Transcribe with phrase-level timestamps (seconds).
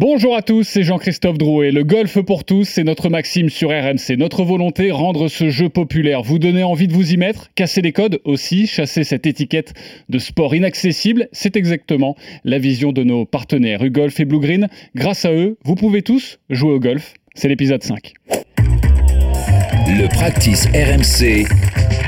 [0.00, 1.72] Bonjour à tous, c'est Jean-Christophe Drouet.
[1.72, 4.16] Le golf pour tous, c'est notre maxime sur RMC.
[4.16, 7.90] Notre volonté, rendre ce jeu populaire, vous donner envie de vous y mettre, casser les
[7.90, 9.74] codes aussi, chasser cette étiquette
[10.08, 11.28] de sport inaccessible.
[11.32, 12.14] C'est exactement
[12.44, 14.68] la vision de nos partenaires U-Golf et Blue Green.
[14.94, 17.14] Grâce à eux, vous pouvez tous jouer au golf.
[17.34, 18.12] C'est l'épisode 5.
[18.28, 21.44] Le practice RMC,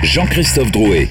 [0.04, 1.08] Jean-Christophe Drouet.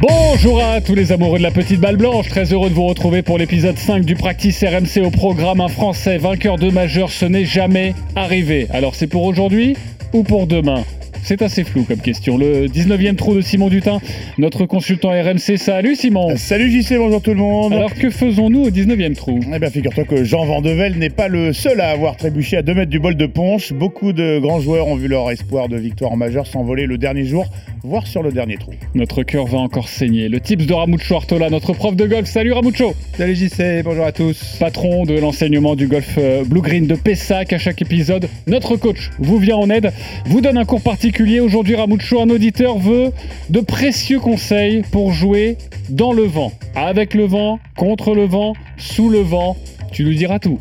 [0.00, 3.22] Bonjour à tous les amoureux de la petite balle blanche, très heureux de vous retrouver
[3.22, 5.62] pour l'épisode 5 du Practice RMC au programme.
[5.62, 8.66] Un Français vainqueur de majeur, ce n'est jamais arrivé.
[8.74, 9.74] Alors c'est pour aujourd'hui
[10.12, 10.84] ou pour demain
[11.26, 12.38] c'est assez flou comme question.
[12.38, 13.98] Le 19e trou de Simon Dutin,
[14.38, 15.56] notre consultant RMC.
[15.56, 16.36] Salut Simon.
[16.36, 17.72] Salut JC, bonjour tout le monde.
[17.72, 19.40] Alors que faisons-nous au 19e trou?
[19.52, 22.74] Eh bien figure-toi que Jean Vandevel n'est pas le seul à avoir trébuché à 2
[22.74, 23.72] mètres du bol de Ponche.
[23.72, 27.24] Beaucoup de grands joueurs ont vu leur espoir de victoire en majeur s'envoler le dernier
[27.24, 27.46] jour,
[27.82, 28.74] voire sur le dernier trou.
[28.94, 30.28] Notre cœur va encore saigner.
[30.28, 32.28] Le tips de Ramucho Artola, notre prof de golf.
[32.28, 32.94] Salut Ramucho.
[33.18, 34.58] Salut JC, bonjour à tous.
[34.60, 38.28] Patron de l'enseignement du golf euh, Blue Green de Pessac à chaque épisode.
[38.46, 39.92] Notre coach vous vient en aide,
[40.26, 41.40] vous donne un cours particulier.
[41.40, 43.12] Aujourd'hui Ramucho un auditeur veut
[43.50, 46.52] de précieux conseils pour jouer dans le vent.
[46.74, 49.56] Avec le vent, contre le vent, sous le vent.
[49.92, 50.60] Tu nous diras tout.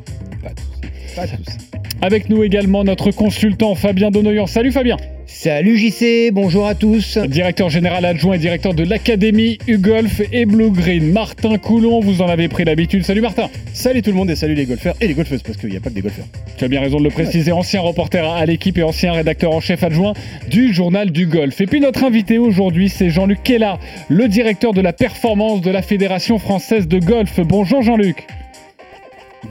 [1.15, 1.57] Pas de soucis.
[2.01, 4.47] Avec nous également notre consultant Fabien Donoyan.
[4.47, 4.97] Salut Fabien.
[5.27, 7.17] Salut JC, bonjour à tous.
[7.17, 11.11] Directeur général adjoint et directeur de l'Académie U-Golf et Blue Green.
[11.11, 13.03] Martin Coulon, vous en avez pris l'habitude.
[13.03, 13.49] Salut Martin.
[13.73, 15.79] Salut tout le monde et salut les golfeurs et les golfeuses parce qu'il n'y a
[15.79, 16.27] pas que des golfeurs.
[16.57, 19.61] Tu as bien raison de le préciser, ancien reporter à l'équipe et ancien rédacteur en
[19.61, 20.13] chef adjoint
[20.47, 21.59] du journal du golf.
[21.59, 25.81] Et puis notre invité aujourd'hui, c'est Jean-Luc Kella, le directeur de la performance de la
[25.81, 27.39] Fédération française de golf.
[27.39, 28.27] Bonjour Jean-Luc.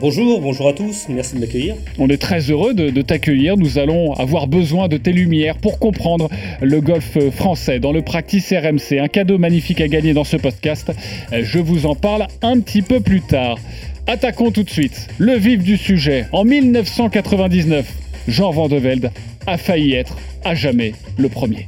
[0.01, 1.75] Bonjour, bonjour à tous, merci de m'accueillir.
[1.97, 3.55] On est très heureux de, t'accueillir.
[3.55, 6.29] Nous allons avoir besoin de tes lumières pour comprendre
[6.61, 8.99] le golf français dans le Practice RMC.
[8.99, 10.91] Un cadeau magnifique à gagner dans ce podcast.
[11.31, 13.57] Je vous en parle un petit peu plus tard.
[14.05, 16.25] Attaquons tout de suite le vif du sujet.
[16.33, 17.89] En 1999,
[18.27, 19.11] Jean Van de Velde
[19.47, 21.67] a failli être à jamais le premier.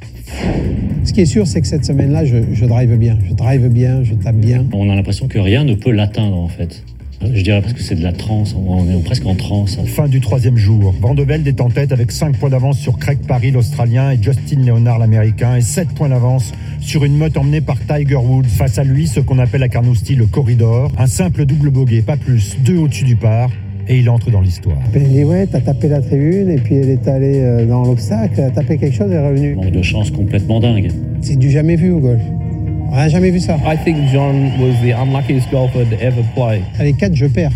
[1.06, 3.18] Ce qui est sûr, c'est que cette semaine-là, je, je drive bien.
[3.26, 4.66] Je drive bien, je tape bien.
[4.74, 6.84] On a l'impression que rien ne peut l'atteindre en fait.
[7.22, 9.78] Je dirais parce que c'est de la transe, on est presque en transe.
[9.88, 10.94] Fin du troisième jour.
[11.02, 15.00] Vandevelde est en tête avec 5 points d'avance sur Craig Parry, l'Australien, et Justin Leonard,
[15.00, 18.46] l'Américain, et 7 points d'avance sur une meute emmenée par Tiger Woods.
[18.46, 20.92] Face à lui, ce qu'on appelle à Carnoustie le corridor.
[20.98, 23.50] Un simple double bogey, pas plus, deux au-dessus du par.
[23.90, 24.78] Et il entre dans l'histoire.
[24.94, 28.52] Ouais, t'as tapé la tribune et puis elle est allée euh, dans l'obstacle, elle a
[28.52, 29.56] tapé quelque chose et est revenue.
[29.56, 30.92] Manque de chance complètement dingue.
[31.22, 32.22] C'est du jamais vu au golf.
[32.90, 33.58] On n'a jamais vu ça.
[33.66, 36.64] I think John was the unluckiest golfer to ever play.
[36.80, 37.52] Allez, 4, je perds.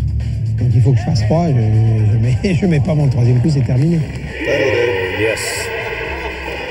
[0.58, 1.48] Donc il faut que je fasse 3.
[1.50, 4.00] Je, je, mets, je mets pas mon troisième coup, c'est terminé.
[5.20, 5.40] Yes.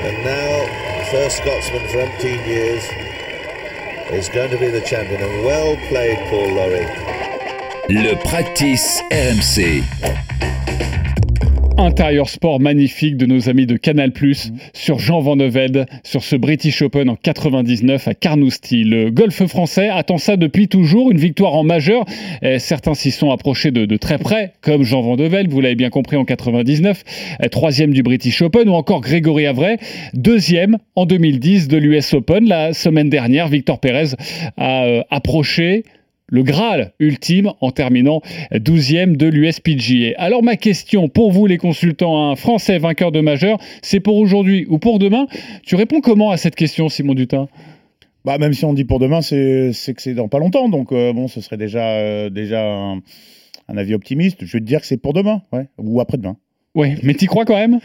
[0.05, 0.67] And now,
[0.99, 2.83] the first Scotsman for umpteen years
[4.13, 5.21] is going to be the champion.
[5.23, 6.87] And well played, Paul Laurie.
[7.89, 9.83] Le practice RMC
[11.85, 14.13] intérieur sport magnifique de nos amis de Canal+,
[14.73, 15.37] sur Jean Van
[16.05, 18.85] sur ce British Open en 99 à Carnoustie.
[18.85, 22.05] Le golf français attend ça depuis toujours, une victoire en majeur.
[22.43, 25.91] Et certains s'y sont approchés de, de, très près, comme Jean Van vous l'avez bien
[25.91, 27.05] compris, en 99,
[27.51, 29.77] troisième du British Open, ou encore Grégory Avray,
[30.15, 32.47] deuxième en 2010 de l'US Open.
[32.47, 34.15] La semaine dernière, Victor Pérez
[34.57, 35.85] a euh, approché
[36.31, 40.15] le Graal ultime en terminant 12e de l'USPGA.
[40.17, 44.67] Alors ma question pour vous les consultants, un Français vainqueur de majeur, c'est pour aujourd'hui
[44.69, 45.27] ou pour demain?
[45.65, 47.49] Tu réponds comment à cette question Simon Dutin?
[48.25, 50.69] Bah, même si on dit pour demain, c'est que c'est dans pas longtemps.
[50.69, 53.01] Donc, euh, bon, ce serait déjà, euh, déjà un,
[53.69, 54.45] un, avis optimiste.
[54.45, 56.37] Je vais te dire que c'est pour demain, ouais, ou après-demain.
[56.75, 57.81] Oui, mais t'y crois quand même?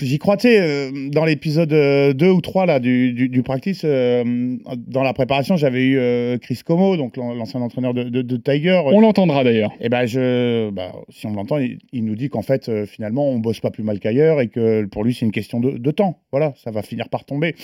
[0.00, 3.42] J'y crois, tu sais, euh, dans l'épisode 2 euh, ou 3 là, du, du, du
[3.42, 8.22] practice, euh, dans la préparation, j'avais eu euh, Chris Como, donc l'ancien entraîneur de, de,
[8.22, 8.80] de, Tiger.
[8.86, 9.72] On l'entendra d'ailleurs.
[9.80, 13.28] Et ben, je, bah, si on l'entend, il, il, nous dit qu'en fait, euh, finalement,
[13.28, 15.90] on bosse pas plus mal qu'ailleurs et que pour lui, c'est une question de, de,
[15.90, 16.20] temps.
[16.30, 17.54] Voilà, ça va finir par tomber.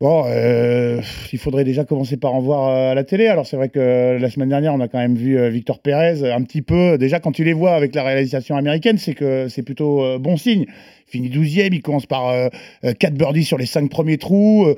[0.00, 1.00] Bon, euh,
[1.32, 3.26] il faudrait déjà commencer par en voir à la télé.
[3.26, 6.42] Alors c'est vrai que la semaine dernière, on a quand même vu Victor Pérez un
[6.42, 6.98] petit peu.
[6.98, 10.66] Déjà, quand tu les vois avec la réalisation américaine, c'est que c'est plutôt bon signe.
[11.08, 12.50] Finit 12e, il commence par
[12.82, 14.74] 4 birdies sur les 5 premiers trous.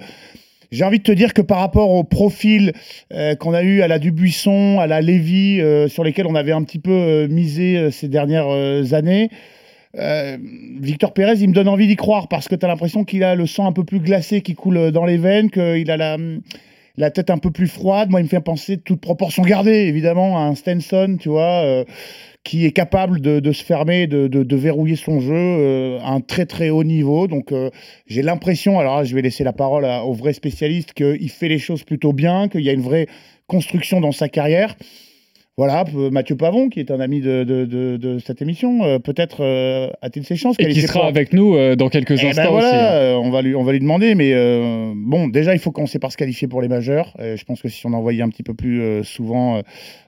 [0.72, 2.72] J'ai envie de te dire que par rapport au profil
[3.12, 6.52] euh, qu'on a eu à la Dubuisson, à la Lévy, euh, sur lesquels on avait
[6.52, 9.30] un petit peu euh, misé ces dernières années,
[9.98, 10.36] euh,
[10.80, 13.34] Victor Pérez, il me donne envie d'y croire parce que tu as l'impression qu'il a
[13.34, 16.16] le sang un peu plus glacé qui coule dans les veines, qu'il a la,
[16.96, 18.10] la tête un peu plus froide.
[18.10, 21.84] Moi, il me fait penser, toute proportion gardée, évidemment, à un Stenson, tu vois, euh,
[22.44, 26.12] qui est capable de, de se fermer, de, de, de, verrouiller son jeu euh, à
[26.12, 27.26] un très très haut niveau.
[27.26, 27.70] Donc, euh,
[28.06, 31.48] j'ai l'impression, alors là, je vais laisser la parole à, aux vrais spécialistes, qu'il fait
[31.48, 33.06] les choses plutôt bien, qu'il y a une vraie
[33.46, 34.74] construction dans sa carrière.
[35.58, 39.44] Voilà, Mathieu Pavon, qui est un ami de, cette émission, euh, peut-être
[40.00, 43.26] a-t-il ses chances Et qui sera avec nous dans quelques Eh ben instants voilà, aussi.
[43.26, 44.32] on, va lui, on va lui demander, mais
[44.96, 47.14] bon, déjà, il faut commencer par se qualifier pour les majeurs.
[47.18, 49.60] Je pense que si on envoyait un petit peu plus souvent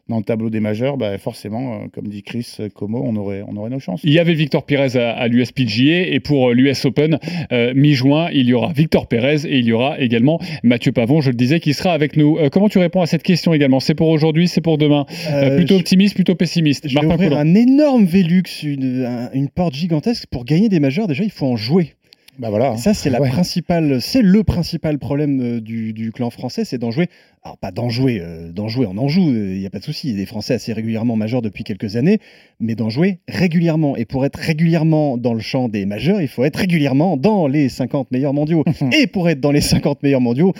[0.08, 3.42] dans le tableau des majeurs, bah, forcément, euh, comme dit Chris euh, Como, on aurait,
[3.46, 4.00] on aurait nos chances.
[4.02, 7.18] Il y avait Victor Pérez à, à l'USPGA et pour euh, l'US Open,
[7.52, 11.30] euh, mi-juin, il y aura Victor Pérez et il y aura également Mathieu Pavon, je
[11.30, 12.36] le disais, qui sera avec nous.
[12.38, 13.78] Euh, comment tu réponds à cette question également?
[13.80, 15.06] C'est pour aujourd'hui, c'est pour demain?
[15.30, 17.36] Euh, Euh, Plutôt je- optimiste, plutôt pessimiste Je vais ouvrir Coulon.
[17.40, 20.26] un énorme Velux, une, un- une porte gigantesque.
[20.30, 21.92] Pour gagner des majeurs, déjà, il faut en jouer.
[22.38, 22.74] Bah voilà.
[22.74, 23.28] Et ça, c'est la Ouais.
[23.28, 27.08] principale, c'est le principal problème euh, du, du clan français, c'est d'en jouer.
[27.44, 29.84] Alors pas d'en jouer, euh, d'en jouer, on en joue, il n'y a pas de
[29.84, 30.08] souci.
[30.08, 32.20] Il y a des Français assez régulièrement majeurs depuis quelques années,
[32.60, 33.96] mais d'en jouer régulièrement.
[33.96, 37.68] Et pour être régulièrement dans le champ des majeurs, il faut être régulièrement dans les
[37.68, 38.62] 50 meilleurs mondiaux.
[38.96, 40.52] Et pour être dans les 50 meilleurs mondiaux,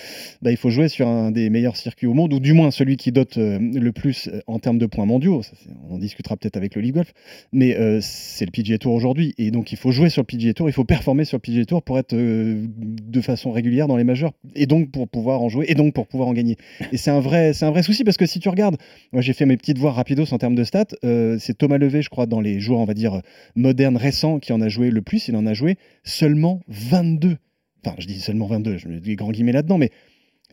[0.42, 2.96] bah, il faut jouer sur un des meilleurs circuits au monde, ou du moins celui
[2.96, 5.42] qui dote euh, le plus euh, en termes de points mondiaux.
[5.42, 5.52] Ça,
[5.88, 7.14] on en discutera peut-être avec le League Golf,
[7.52, 9.34] mais euh, c'est le PGA Tour aujourd'hui.
[9.38, 11.61] Et donc il faut jouer sur le PGA Tour, il faut performer sur le PGA
[11.64, 15.66] Pour être euh, de façon régulière dans les majeurs, et donc pour pouvoir en jouer,
[15.68, 16.56] et donc pour pouvoir en gagner.
[16.92, 18.76] Et c'est un vrai, c'est un vrai souci parce que si tu regardes,
[19.12, 22.02] moi j'ai fait mes petites voix rapidos en termes de stats, euh, c'est Thomas Levé,
[22.02, 23.22] je crois, dans les joueurs, on va dire,
[23.54, 25.28] modernes récents, qui en a joué le plus.
[25.28, 27.36] Il en a joué seulement 22.
[27.84, 29.90] Enfin, je dis seulement 22, je mets des grands guillemets là-dedans, mais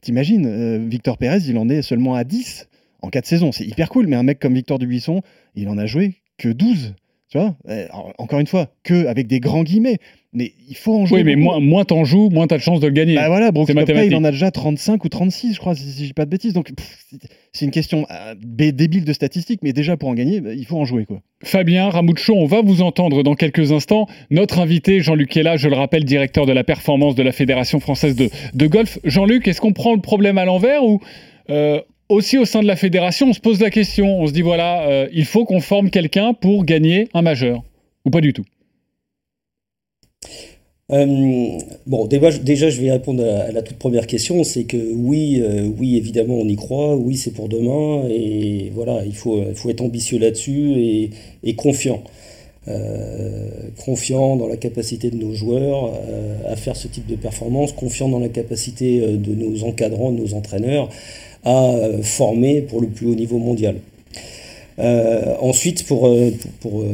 [0.01, 2.67] t'imagines, euh, Victor Pérez, il en est seulement à 10
[3.01, 3.51] en 4 saisons.
[3.51, 5.21] C'est hyper cool, mais un mec comme Victor Dubuisson,
[5.55, 6.95] il en a joué que 12.
[7.29, 7.87] Tu vois Euh,
[8.17, 9.97] Encore une fois, que avec des grands guillemets.
[10.31, 11.19] Mais il faut en jouer.
[11.19, 13.15] Oui, mais moins, moins t'en joues, moins t'as de chances de le gagner.
[13.15, 16.07] Bah voilà, Brooks il en a déjà 35 ou 36, je crois, si, si je
[16.09, 16.53] dis pas de bêtises.
[16.53, 16.69] Donc,
[17.51, 20.77] c'est- une question euh, débile de statistiques, mais déjà pour en gagner, bah, il faut
[20.77, 21.05] en jouer.
[21.05, 21.21] quoi.
[21.43, 24.05] Fabien Ramouchon, on va vous entendre dans quelques instants.
[24.29, 28.15] Notre invité, Jean-Luc là, je le rappelle, directeur de la performance de la Fédération française
[28.15, 28.99] de, de golf.
[29.03, 30.99] Jean-Luc, est-ce qu'on prend le problème à l'envers ou
[31.49, 34.41] euh, aussi au sein de la fédération, on se pose la question, on se dit
[34.41, 37.63] voilà, euh, il faut qu'on forme quelqu'un pour gagner un majeur.
[38.05, 38.45] Ou pas du tout.
[40.91, 45.39] Euh, bon, déjà, déjà, je vais répondre à, la toute première question, c'est que oui,
[45.39, 49.53] euh, oui, évidemment, on y croit, oui, c'est pour demain, et voilà, il faut, il
[49.53, 51.11] faut être ambitieux là-dessus
[51.43, 52.03] et, confiant.
[53.83, 55.91] Confiant dans la capacité de nos joueurs
[56.47, 60.35] à faire ce type de performance, confiant dans la capacité de nos encadrants, de nos
[60.35, 60.89] entraîneurs
[61.43, 63.75] à euh, former pour le plus haut niveau mondial.
[64.79, 66.31] Euh, ensuite, pour, euh,
[66.61, 66.85] pour,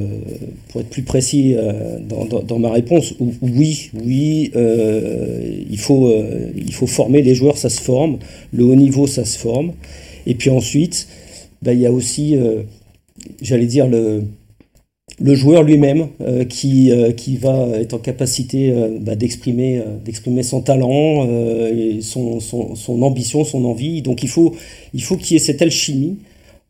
[0.69, 1.55] pour, être plus précis
[2.01, 6.11] dans, dans- ma réponse, ou- oui, oui, il, faut,
[6.55, 8.17] il faut former les joueurs, ça se forme.
[8.51, 9.73] Le haut niveau, ça se forme.
[10.25, 11.07] Et puis ensuite,
[11.61, 12.35] bah, il y a aussi,
[13.41, 14.23] j'allais dire, le,
[15.19, 20.43] le joueur lui-même euh, qui, euh, qui va être en capacité euh, bah, d'exprimer d'exprimer
[20.43, 24.01] son talent, et son, son, son ambition, son envie.
[24.01, 24.55] Donc il faut
[24.93, 26.17] il faut qu'il y ait cette alchimie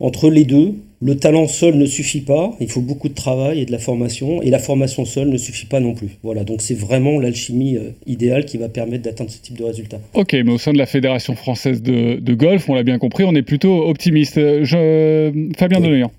[0.00, 0.74] entre les deux.
[1.02, 4.40] Le talent seul ne suffit pas, il faut beaucoup de travail et de la formation,
[4.40, 6.16] et la formation seule ne suffit pas non plus.
[6.22, 7.76] Voilà, donc c'est vraiment l'alchimie
[8.06, 9.98] idéale qui va permettre d'atteindre ce type de résultat.
[10.14, 13.24] Ok, mais au sein de la Fédération française de, de golf, on l'a bien compris,
[13.24, 14.36] on est plutôt optimiste.
[14.36, 15.48] Je...
[15.58, 16.10] Fabien Denoyan.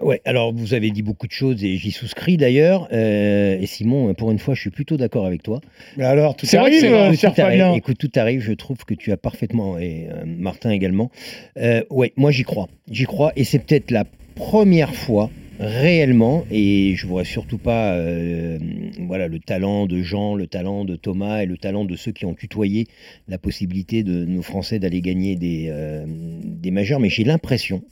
[0.00, 2.88] Ouais, alors vous avez dit beaucoup de choses et j'y souscris d'ailleurs.
[2.92, 5.60] Euh, et Simon, pour une fois, je suis plutôt d'accord avec toi.
[5.96, 7.76] Mais alors, tout vrai arrive, euh, Tout arrive.
[7.76, 8.40] Écoute, tout arrive.
[8.40, 11.10] Je trouve que tu as parfaitement, et euh, Martin également.
[11.56, 12.68] Euh, ouais, moi j'y crois.
[12.90, 13.32] J'y crois.
[13.36, 14.04] Et c'est peut-être la
[14.34, 15.30] première fois
[15.60, 18.58] réellement, et je voudrais surtout pas euh,
[19.06, 22.26] voilà, le talent de Jean, le talent de Thomas et le talent de ceux qui
[22.26, 22.88] ont tutoyé
[23.28, 27.84] la possibilité de nos Français d'aller gagner des, euh, des majeurs, mais j'ai l'impression,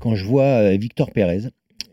[0.00, 1.44] quand je vois euh, Victor Pérez,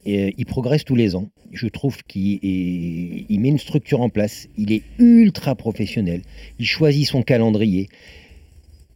[0.07, 1.29] euh, il progresse tous les ans.
[1.51, 4.47] Je trouve qu'il met une structure en place.
[4.57, 6.21] Il est ultra professionnel.
[6.59, 7.89] Il choisit son calendrier.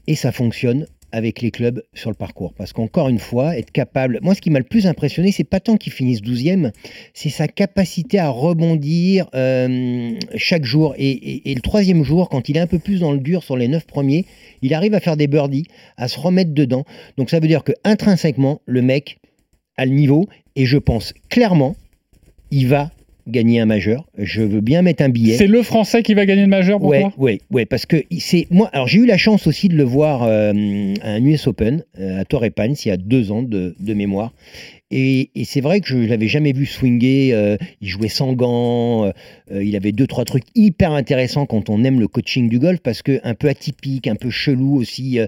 [0.07, 2.53] Et ça fonctionne avec les clubs sur le parcours.
[2.53, 4.19] Parce qu'encore une fois, être capable.
[4.21, 6.71] Moi, ce qui m'a le plus impressionné, c'est pas tant qu'il finisse 12e,
[7.13, 10.95] c'est sa capacité à rebondir euh, chaque jour.
[10.97, 13.67] Et, le troisième jour, quand il est un peu plus dans le dur sur les
[13.67, 14.25] neuf premiers,
[14.61, 15.65] il arrive à faire des birdies,
[15.97, 16.85] à se remettre dedans.
[17.17, 19.17] Donc ça veut dire que intrinsèquement, le mec
[19.77, 20.27] a le niveau.
[20.55, 21.75] Et je pense clairement,
[22.51, 22.91] il va
[23.27, 24.05] gagner un majeur.
[24.17, 25.35] Je veux bien mettre un billet.
[25.35, 28.03] C'est le Français qui va gagner le majeur pour Ouais, toi ouais, ouais, parce que
[28.19, 28.69] c'est moi.
[28.73, 30.51] Alors j'ai eu la chance aussi de le voir euh,
[31.01, 33.93] à un US Open euh, à Torrey Pines il y a deux ans de, de
[33.93, 34.33] mémoire.
[34.91, 37.33] Et, c'est vrai que je l'avais jamais vu swinger.
[37.33, 39.05] euh, il jouait sans gants.
[39.05, 39.11] euh,
[39.51, 42.79] euh, il avait deux trois trucs hyper intéressants quand on aime le coaching du golf
[42.81, 45.19] parce que un peu atypique, un peu chelou aussi.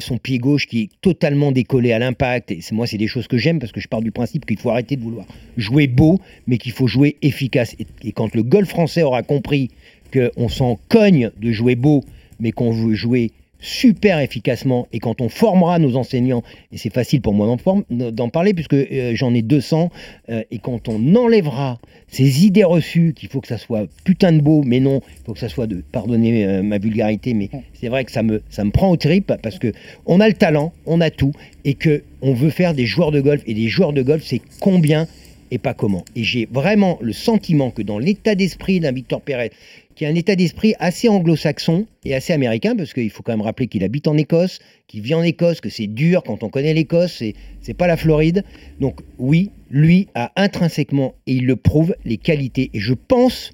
[0.00, 2.50] son pied gauche qui est totalement décollé à l'impact.
[2.50, 4.70] Et moi, c'est des choses que j'aime parce que je pars du principe qu'il faut
[4.70, 7.74] arrêter de vouloir jouer beau, mais qu'il faut jouer efficace.
[7.78, 9.70] Et, et quand le golf français aura compris
[10.12, 12.04] qu'on s'en cogne de jouer beau,
[12.40, 13.30] mais qu'on veut jouer
[13.62, 16.42] super efficacement et quand on formera nos enseignants,
[16.72, 17.56] et c'est facile pour moi
[17.90, 19.90] d'en parler puisque euh, j'en ai 200,
[20.28, 21.78] euh, et quand on enlèvera
[22.08, 25.32] ces idées reçues qu'il faut que ça soit putain de beau, mais non, il faut
[25.32, 28.64] que ça soit de, pardonnez euh, ma vulgarité, mais c'est vrai que ça me, ça
[28.64, 29.72] me prend au trip parce que
[30.04, 31.32] on a le talent, on a tout,
[31.64, 34.42] et que on veut faire des joueurs de golf, et des joueurs de golf, c'est
[34.60, 35.06] combien
[35.52, 36.02] et pas comment.
[36.16, 39.52] Et j'ai vraiment le sentiment que dans l'état d'esprit d'un Victor Pérez,
[39.94, 43.42] qui a un état d'esprit assez anglo-saxon et assez américain, parce qu'il faut quand même
[43.42, 46.74] rappeler qu'il habite en Écosse, qu'il vit en Écosse, que c'est dur quand on connaît
[46.74, 47.22] l'Écosse,
[47.60, 48.44] c'est, pas la Floride.
[48.80, 52.70] Donc oui, lui a intrinsèquement, et il le prouve, les qualités.
[52.74, 53.52] Et je pense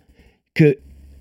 [0.55, 0.79] que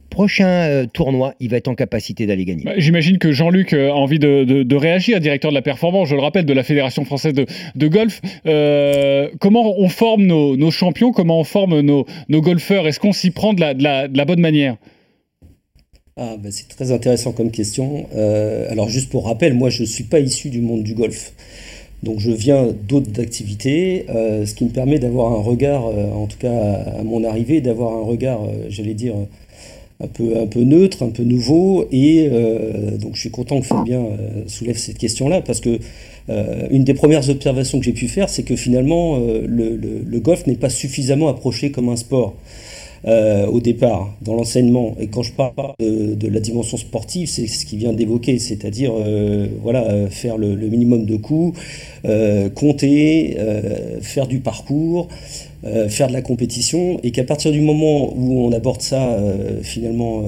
[0.10, 2.64] prochain euh, tournoi, il va être en capacité d'aller gagner.
[2.64, 6.22] Bah, J'imagine que Jean-Luc euh, a envie de, réagir, directeur de la performance, je le
[6.22, 8.22] rappelle, de la Fédération française de, golf.
[8.46, 11.12] Euh, comment on forme nos, champions?
[11.12, 12.88] Comment on forme nos, golfeurs?
[12.88, 14.78] Est-ce qu'on s'y prend de la bonne manière?
[16.18, 18.08] Ah, bah, c'est très intéressant comme question.
[18.16, 21.34] Euh, alors, juste pour rappel, moi, je ne suis pas issu du monde du golf.
[22.04, 26.26] Donc, je viens d'autres activités, euh, ce qui me permet d'avoir un regard, euh, en
[26.28, 26.52] tout cas
[27.00, 29.14] à, mon arrivée, d'avoir un regard, j'allais dire,
[30.04, 31.86] un peu, un peu neutre, un peu nouveau.
[31.92, 32.30] Et
[33.02, 34.06] donc, je suis content que Fabien
[34.48, 35.80] soulève cette question-là, parce que
[36.72, 40.46] une des premières observations que j'ai pu faire, c'est que finalement, le, le- le golf
[40.48, 42.36] n'est pas suffisamment approché comme un sport
[43.06, 44.96] euh, au départ dans l'enseignement.
[45.00, 49.46] Et quand je parle de, la dimension sportive, c'est ce qu'il vient d'évoquer, c'est-à-dire euh,
[49.62, 51.60] voilà, euh, faire le, minimum de coups,
[52.56, 53.38] compter,
[54.02, 55.08] faire du parcours,
[55.90, 59.18] faire de la compétition, et qu'à partir du moment où on aborde ça
[59.62, 60.24] finalement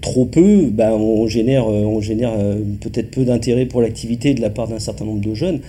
[0.00, 2.32] trop peu, ben, on génère, on génère
[2.80, 5.60] peut-être peu d'intérêt pour l'activité de la part d'un certain nombre de jeunes.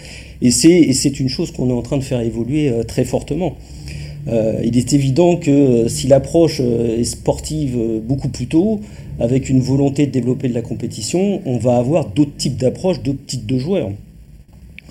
[0.41, 3.55] Et c'est une chose qu'on est en train de faire évoluer très fortement.
[4.27, 8.82] Euh, il est évident que euh, si l'approche euh, est sportive beaucoup plus tôt,
[9.20, 13.25] avec une volonté de développer de la compétition, on va avoir d'autres types d'approches, d'autres
[13.25, 13.91] types de joueurs.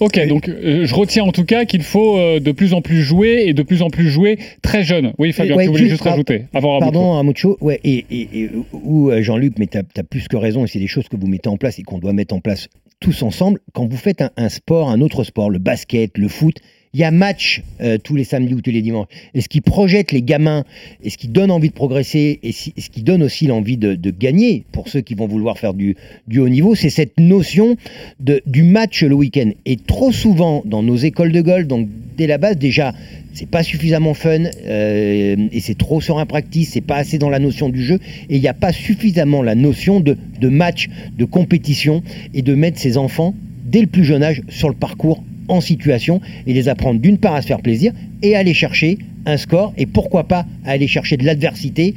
[0.00, 3.02] Ok, donc euh, je retiens en tout cas qu'il faut euh, de plus en plus
[3.02, 5.12] jouer et de plus en plus jouer très jeune.
[5.18, 6.92] Oui, Fabien, Ouais, tu voulais juste rajouter avant Ramucho.
[6.92, 7.56] Pardon, Ramucho.
[7.60, 10.80] Ouais, et, et- et- ou euh, Jean-Luc, mais tu as, plus que raison, et c'est
[10.80, 12.66] des choses que vous mettez en place et qu'on doit mettre en place
[12.98, 13.60] tous ensemble.
[13.72, 16.56] Quand vous faites un, un sport, un autre sport, le basket, le foot,
[16.94, 19.08] il y a match euh, tous les samedis ou tous les dimanches.
[19.34, 20.64] Et ce qui projette les gamins,
[21.02, 24.64] et ce qui donne envie de progresser, et ce qui donne aussi l'envie de, gagner
[24.70, 25.96] pour ceux qui vont vouloir faire du,
[26.38, 27.76] haut niveau, c'est cette notion
[28.20, 29.50] du match le week-end.
[29.66, 32.94] Et trop souvent, dans nos écoles de golf, donc dès la base, déjà,
[33.32, 37.30] c'est pas suffisamment fun euh, et c'est trop sur un practice, c'est pas assez dans
[37.30, 37.98] la notion du jeu
[38.30, 42.54] et il n'y a pas suffisamment la notion de, de match, de compétition et de
[42.54, 43.34] mettre ses enfants
[43.64, 47.34] dès le plus jeune âge sur le parcours en situation et les apprendre d'une part
[47.34, 50.86] à se faire plaisir et à aller chercher un score et pourquoi pas à aller
[50.86, 51.94] chercher de l'adversité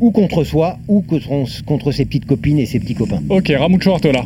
[0.00, 3.22] ou contre soi ou contre, contre ses petites copines et ses petits copains.
[3.28, 4.24] Ok, Ramucho Artola.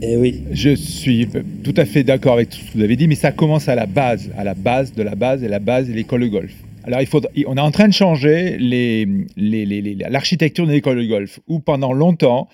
[0.00, 0.42] Eh oui.
[0.52, 1.26] Je suis
[1.64, 3.74] tout à fait d'accord avec tout ce que vous avez dit, mais ça commence à
[3.74, 6.54] la base, à la base de la base, et la base est l'école de golf.
[6.84, 9.06] Alors, il faut, on est en train de changer les-
[9.36, 12.48] les- les- les- l'architecture de l'école de golf, où pendant longtemps,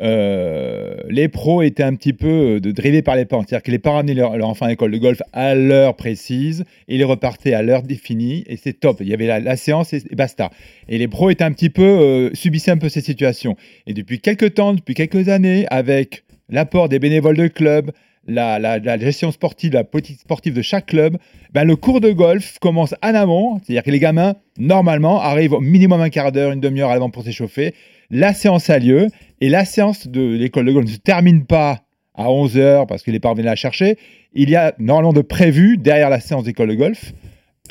[0.00, 3.42] euh, les pros étaient un petit peu euh, drivés par les parents.
[3.46, 6.64] C'est-à-dire que les parents amenaient leur, leur enfant à l'école de golf à l'heure précise,
[6.86, 8.98] et ils repartaient à l'heure définie, et c'est top.
[9.00, 10.50] Il y avait la, la séance et, basta.
[10.88, 13.56] Et les pros étaient un petit peu, euh, subissaient un peu ces situations.
[13.86, 17.90] Et depuis quelques temps, depuis quelques années, avec l'apport des bénévoles de club,
[18.30, 21.16] la gestion sportive, la politique sportive de chaque club,
[21.54, 25.60] ben, le cours de golf commence en amont, c'est-à-dire que les gamins, normalement, arrivent au
[25.60, 27.74] minimum un quart d'heure, une demi-heure avant pour s'échauffer.
[28.10, 29.08] La séance a lieu,
[29.40, 31.82] et la séance de l'école de golf ne se termine pas
[32.14, 33.98] à 11h parce que les parents viennent la chercher.
[34.32, 37.12] Il y a normalement de prévu, derrière la séance d'école de golf,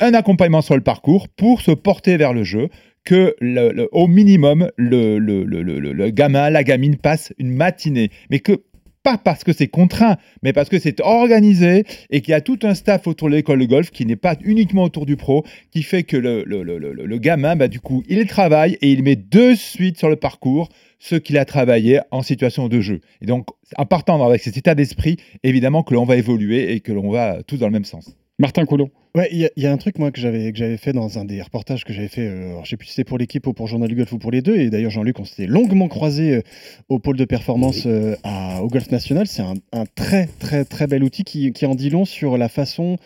[0.00, 2.68] un accompagnement sur le parcours pour se porter vers le jeu,
[3.04, 8.10] que le- le- au minimum, le- le gamin, la gamine passe une matinée.
[8.30, 8.62] Mais que
[9.08, 12.58] pas parce que c'est contraint, mais parce que c'est organisé et qu'il y a tout
[12.62, 15.82] un staff autour de l'école de golf qui n'est pas uniquement autour du pro, qui
[15.82, 19.16] fait que le, le- le- le- gamin, bah, du coup, il travaille et il met
[19.16, 23.00] de suite sur le parcours ce qu'il a travaillé en situation de jeu.
[23.22, 23.46] Et donc,
[23.76, 27.42] en partant avec cet état d'esprit, évidemment que l'on va évoluer et que l'on va
[27.46, 28.14] tous dans le même sens.
[28.38, 28.90] Martin Coulon.
[29.16, 30.92] Ouais, il y, a- il y a un truc moi que j'avais que j'avais fait
[30.92, 32.28] dans un des reportages que j'avais fait.
[32.28, 34.18] euh, alors, je sais plus si c'était pour l'équipe ou pour Journal du Golf ou
[34.18, 34.56] pour les deux.
[34.56, 36.42] Et d'ailleurs Jean-Luc, on s'était longuement croisé euh,
[36.88, 39.26] au pôle de performance euh, à- au Golf National.
[39.26, 42.48] C'est un, un très très très bel outil qui, qui en dit long sur la
[42.48, 42.96] façon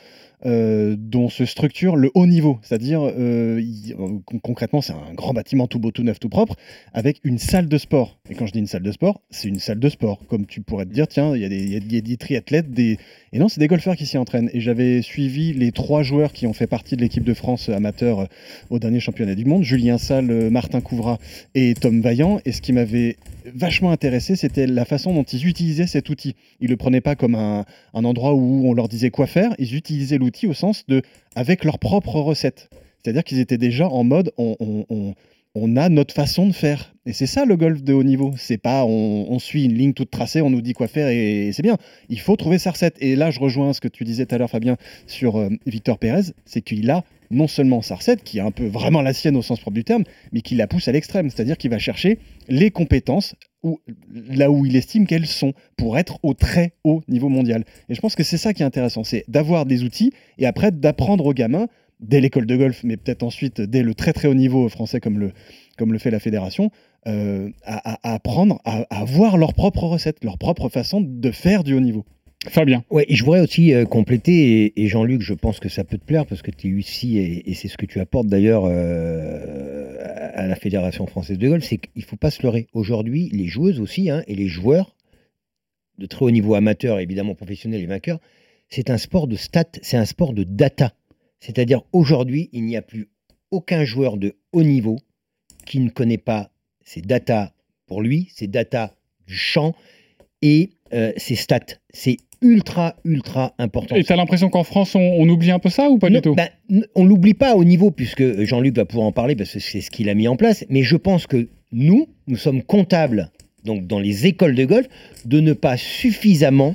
[0.45, 2.59] euh, dont se structure le haut niveau.
[2.63, 6.57] C'est-à-dire, euh, euh, con- concrètement, c'est un grand bâtiment tout beau, tout neuf, tout propre,
[6.93, 8.19] avec une salle de sport.
[8.31, 10.19] Et quand je dis une salle de sport, c'est une salle de sport.
[10.29, 11.49] Comme tu pourrais te dire, tiens, il y, a
[12.01, 12.99] des- triathlètes, des...
[13.33, 14.51] et non, c'est des golfeurs qui s'y entraînent.
[14.53, 18.29] Et j'avais suivi les trois joueurs qui ont fait partie de l'équipe de France amateur
[18.71, 21.19] au dernier championnat du monde, Julien Salle, Martin Couvrat
[21.55, 22.41] et Tom Vaillant.
[22.45, 23.17] Et ce qui m'avait
[23.55, 26.35] vachement intéressé, c'était la façon dont ils utilisaient cet outil.
[26.61, 30.19] Ils le prenaient pas comme un, endroit où on leur disait quoi faire, ils utilisaient
[30.19, 31.03] l'outil au sens de
[31.35, 32.71] avec leur propre recette.
[33.03, 35.15] C'est-à-dire qu'ils étaient déjà en mode on, on- on-
[35.55, 36.95] on a notre façon de faire.
[37.05, 38.33] Et c'est ça le golf de haut niveau.
[38.39, 41.51] C'est pas on, on suit une ligne toute tracée, on nous dit quoi faire et,
[41.53, 41.77] c'est bien.
[42.09, 42.97] Il faut trouver sa recette.
[43.01, 45.99] Et là, je rejoins ce que tu disais tout à l'heure, Fabien, sur euh, Victor
[45.99, 49.37] Pérez, c'est qu'il a non seulement sa recette, qui est un peu vraiment la sienne
[49.37, 51.31] au sens propre du terme, mais qui la pousse à l'extrême.
[51.31, 53.35] C'est-à-dire qu'il va chercher les compétences
[54.13, 57.65] là où il estime qu'elles sont pour être au très haut niveau mondial.
[57.89, 60.73] Et je pense que c'est ça qui est intéressant, c'est d'avoir des outils et après
[60.73, 61.69] d'apprendre aux gamins,
[62.01, 65.19] dès l'école de golf, mais peut-être ensuite dès le très très haut niveau français comme
[65.19, 66.71] le, fait la fédération,
[67.07, 71.75] euh, à, apprendre à, à avoir leur propre recette, leur propre façon de faire du
[71.75, 72.05] haut niveau.
[72.49, 72.85] Fabien.
[72.91, 76.05] Ouais, et je voudrais aussi euh, compléter, et, Jean-Luc, je pense que ça peut te
[76.05, 79.97] plaire, parce que tu es ici, et, c'est ce que tu apportes d'ailleurs euh,
[80.35, 82.67] à la Fédération française de golf, c'est qu'il ne faut pas se leurrer.
[82.73, 84.97] Aujourd'hui, les joueuses aussi, hein, et les joueurs,
[85.99, 88.19] de très haut niveau amateur, évidemment professionnels et vainqueurs,
[88.69, 90.95] c'est un sport de stats, c'est un sport de data.
[91.41, 93.09] C'est-à-dire aujourd'hui, il n'y a plus
[93.51, 94.99] aucun joueur de haut niveau
[95.67, 96.51] qui ne connaît pas
[96.85, 97.53] ses data
[97.87, 98.95] pour lui, ses data
[99.27, 99.75] du champ
[100.41, 101.79] et euh, ses stats.
[101.91, 103.95] C'est ultra, ultra important.
[103.97, 106.17] Et tu as l'impression qu'en France, on, on oublie un peu ça ou pas Non,
[106.19, 109.37] du tout bah, n- on l'oublie pas au niveau, puisque Jean-Luc va pouvoir en parler,
[109.37, 110.65] parce que c'est ce qu'il a mis en place.
[110.69, 113.31] Mais je pense que nous, nous sommes comptables,
[113.65, 114.87] donc dans les écoles de golf,
[115.25, 116.75] de ne pas suffisamment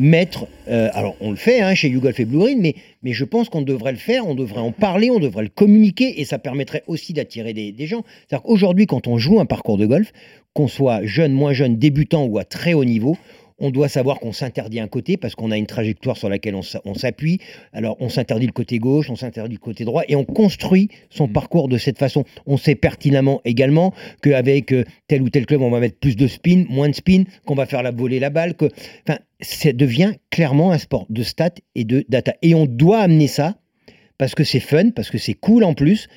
[0.00, 0.46] mettre.
[0.68, 3.48] euh, alors, on le fait hein, chez YouGolf et Blue Green, mais, mais je pense
[3.48, 6.84] qu'on devrait le faire, on devrait en parler, on devrait le communiquer, et ça permettrait
[6.86, 8.04] aussi d'attirer des, des gens.
[8.28, 10.12] C'est-à-dire qu'aujourd'hui, quand on joue un parcours de golf,
[10.54, 13.16] qu'on soit jeune, moins jeune, débutant ou à très haut niveau,
[13.58, 16.62] on doit savoir qu'on s'interdit un côté parce qu'on a une trajectoire sur laquelle on
[16.62, 17.38] s'a- on s'appuie.
[17.72, 21.28] Alors, on s'interdit le côté gauche, on s'interdit le côté droit et on construit son
[21.28, 22.24] parcours de cette façon.
[22.46, 26.26] On sait pertinemment également qu'avec euh, tel ou tel club, on va mettre plus de
[26.26, 28.54] spin, moins de spin, qu'on va faire la voler la balle.
[28.54, 28.66] Que...
[29.06, 32.34] Enfin, ça devient clairement un sport de stats et de data.
[32.42, 33.56] Et on doit amener ça
[34.18, 36.08] parce que c'est fun, parce que c'est cool en plus,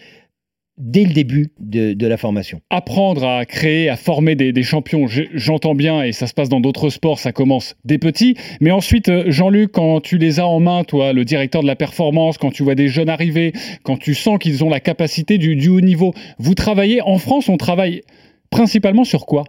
[0.77, 2.61] dès le début de, de la formation.
[2.69, 6.49] apprendre à créer, à former des, des champions, je- j'entends bien, et ça se passe
[6.49, 8.35] dans d'autres sports, ça commence des petits.
[8.61, 11.75] Mais ensuite, euh, Jean-Luc, quand tu les as en main, toi, le directeur de la
[11.75, 13.53] performance, quand tu vois des jeunes arriver,
[13.83, 17.49] quand tu sens qu'ils ont la capacité du, du haut niveau, vous travaillez, en France,
[17.49, 18.01] on travaille
[18.49, 19.43] principalement sur quoi?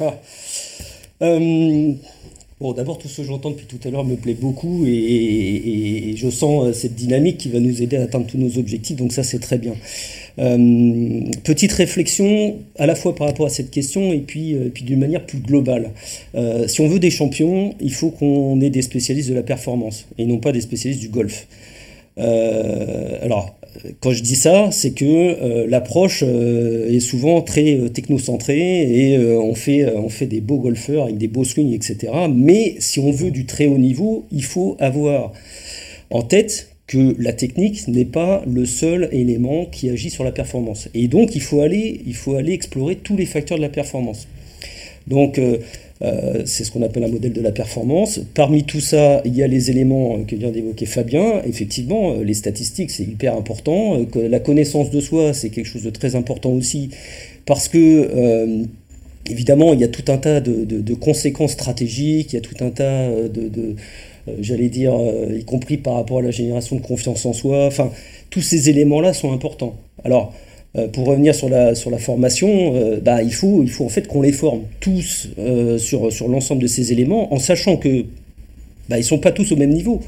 [0.00, 0.14] Ah.
[1.22, 1.92] Euh,
[2.62, 6.30] bon, d'abord, tout ce que j'entends depuis tout à l'heure me plaît beaucoup et, je
[6.30, 9.22] sens euh, cette dynamique qui va nous aider à atteindre tous nos objectifs, donc ça,
[9.22, 9.74] c'est très bien.
[10.38, 15.00] Euh, petite réflexion à la fois par rapport à cette question et puis, euh, d'une
[15.00, 15.90] manière plus globale.
[16.66, 20.24] Si on veut des champions, il faut qu'on ait des spécialistes de la performance et
[20.24, 21.46] non pas des spécialistes du golf.
[22.16, 23.54] Alors,
[24.00, 29.16] quand je dis ça, c'est que euh, l'approche euh, est souvent très euh, technocentrée et
[29.16, 32.12] euh, on, fait, on fait des beaux golfeurs avec des beaux swings, etc.
[32.32, 35.32] Mais si on veut du très haut niveau, il faut avoir
[36.10, 40.88] en tête que la technique n'est pas le seul élément qui agit sur la performance.
[40.94, 44.28] Et donc, il faut aller, il faut aller explorer tous les facteurs de la performance.
[45.06, 45.40] Donc,
[46.02, 48.20] euh, c'est ce qu'on appelle un modèle de la performance.
[48.34, 51.42] Parmi tout ça, il y a les éléments euh, que vient d'évoquer Fabien.
[51.46, 53.98] Effectivement, euh, les statistiques, c'est hyper important.
[54.14, 56.90] La connaissance de soi, c'est quelque chose de très important aussi,
[57.46, 58.66] parce que,
[59.30, 62.70] évidemment, il y a tout un tas de, conséquences stratégiques, il y a tout un
[62.70, 63.76] tas de...
[64.40, 64.94] j'allais dire,
[65.34, 67.66] y compris par rapport à la génération de confiance en soi.
[67.66, 67.90] Enfin,
[68.30, 69.76] tous ces éléments-là sont importants.
[70.04, 70.34] Alors,
[70.92, 74.06] pour revenir sur la, sur la formation, euh, bah, il, faut, il faut en fait
[74.08, 78.06] qu'on les forme tous euh, sur, sur l'ensemble de ces éléments, en sachant que
[78.88, 80.00] bah, ils ne sont pas tous au même niveau.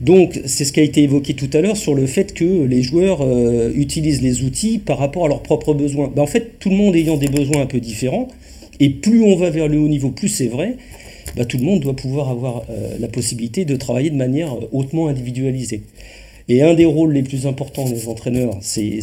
[0.00, 2.82] Donc, c'est ce qui a été évoqué tout à l'heure sur le fait que les
[2.82, 6.10] joueurs euh, utilisent les outils par rapport à leurs propres besoins.
[6.14, 8.28] Bah, en fait, tout le monde ayant des besoins un peu différents,
[8.78, 10.76] et plus on va vers le haut niveau, plus c'est vrai,
[11.36, 14.68] bah, tout le monde doit pouvoir avoir euh, la possibilité de travailler de manière euh,
[14.72, 15.82] hautement individualisée.
[16.50, 18.98] Et un des rôles les plus importants des entraîneurs, c'est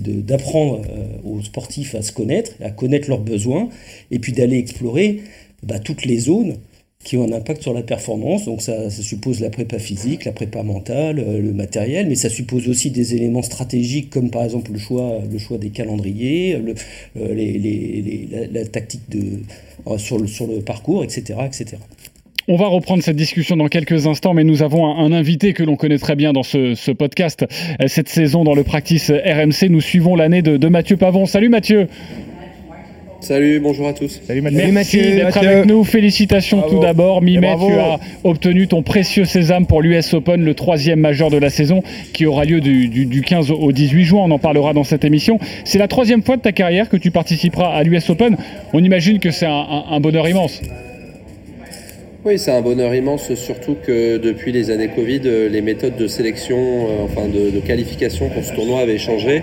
[0.00, 3.68] d'apprendre euh, aux sportifs à se connaître, à connaître leurs besoins,
[4.10, 5.20] et puis d'aller explorer
[5.62, 6.56] bah, toutes les zones
[7.04, 8.46] qui ont un impact sur la performance.
[8.46, 12.68] Donc ça, suppose la prépa physique, la prépa mentale, euh, le matériel, mais ça suppose
[12.68, 15.20] aussi des éléments stratégiques comme par exemple le choix,
[15.60, 16.74] des calendriers, le,
[17.18, 19.02] euh, la, tactique
[19.96, 21.38] sur, le, sur le parcours, etc.
[21.46, 21.76] etc.
[22.48, 25.62] On va reprendre cette discussion dans quelques instants, mais nous avons un, un invité que
[25.62, 27.44] l'on connaît très bien dans ce, ce, podcast
[27.80, 29.68] euh, cette saison dans le practice RMC.
[29.70, 31.26] Nous suivons l'année de, de Mathieu Pavon.
[31.26, 31.86] Salut Mathieu
[33.20, 34.20] Salut, bonjour à tous.
[34.26, 34.72] Salut Mathieu.
[34.72, 35.84] Merci d'être avec nous.
[35.84, 36.74] Félicitations bravo.
[36.74, 37.22] tout d'abord.
[37.22, 41.48] Mi-mai, tu as obtenu ton précieux sésame pour l'US Open, le troisième majeur de la
[41.48, 44.22] saison, qui aura lieu du, du, du, 15 au 18 juin.
[44.24, 45.38] On en parlera dans cette émission.
[45.64, 48.36] C'est la troisième fois de ta carrière que tu participeras à l'US Open.
[48.72, 50.60] On imagine que c'est un, un, un bonheur immense.
[52.24, 56.56] Oui, c'est un bonheur immense, surtout que depuis les années Covid, les méthodes de sélection,
[56.56, 59.42] euh, enfin de, qualification pour ce tournoi avaient changé.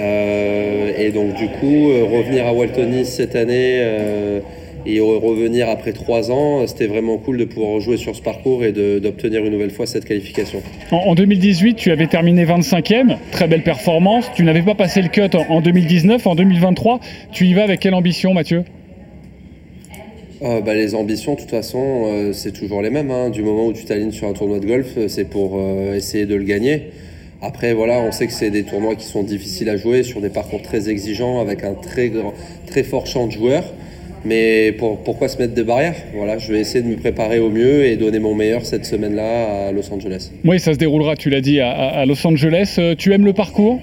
[0.00, 4.40] Euh, et donc du coup, euh, revenir à Waltonis cette année euh,
[4.86, 8.72] et revenir après trois ans, c'était vraiment cool de pouvoir jouer sur ce parcours et
[8.72, 10.62] d'obtenir une nouvelle fois cette qualification.
[10.90, 14.28] En, en, 2018, tu avais terminé 25e, très belle performance.
[14.34, 16.98] Tu n'avais pas passé le cut en 2019, en 2023.
[17.30, 18.64] Tu y vas avec quelle ambition, Mathieu?
[20.42, 23.10] Euh, bah, les ambitions, de toute façon, euh, c'est toujours les mêmes.
[23.10, 23.30] Hein.
[23.30, 26.34] Du moment où tu t'alignes sur un tournoi de golf, c'est pour euh, essayer de
[26.34, 26.90] le gagner.
[27.42, 30.28] Après, voilà, on sait que c'est des tournois qui sont difficiles à jouer, sur des
[30.28, 32.34] parcours très exigeants, avec un très, grand,
[32.66, 33.64] très fort champ de joueurs.
[34.24, 35.94] Mais pour, pourquoi se mettre des barrières?
[36.14, 39.68] Voilà, je vais essayer de me préparer au mieux et donner mon meilleur cette semaine-là
[39.68, 40.30] à Los Angeles.
[40.44, 42.76] Oui, ça se déroulera, tu l'as dit, à, Los Angeles.
[42.78, 43.80] Euh, tu aimes le parcours?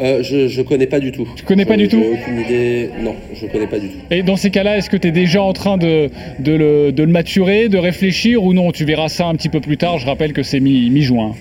[0.00, 1.28] Euh, je ne connais pas du tout.
[1.36, 2.90] Tu connais pas du tout aucune idée.
[3.02, 3.98] Non, je connais pas du tout.
[4.10, 6.08] Et dans ces cas-là, est-ce que tu es déjà en train de,
[6.38, 8.70] de, le, de, le, maturer, de réfléchir ou non?
[8.70, 9.98] Tu verras ça un petit peu plus tard.
[9.98, 11.34] Je rappelle que c'est mi-juin.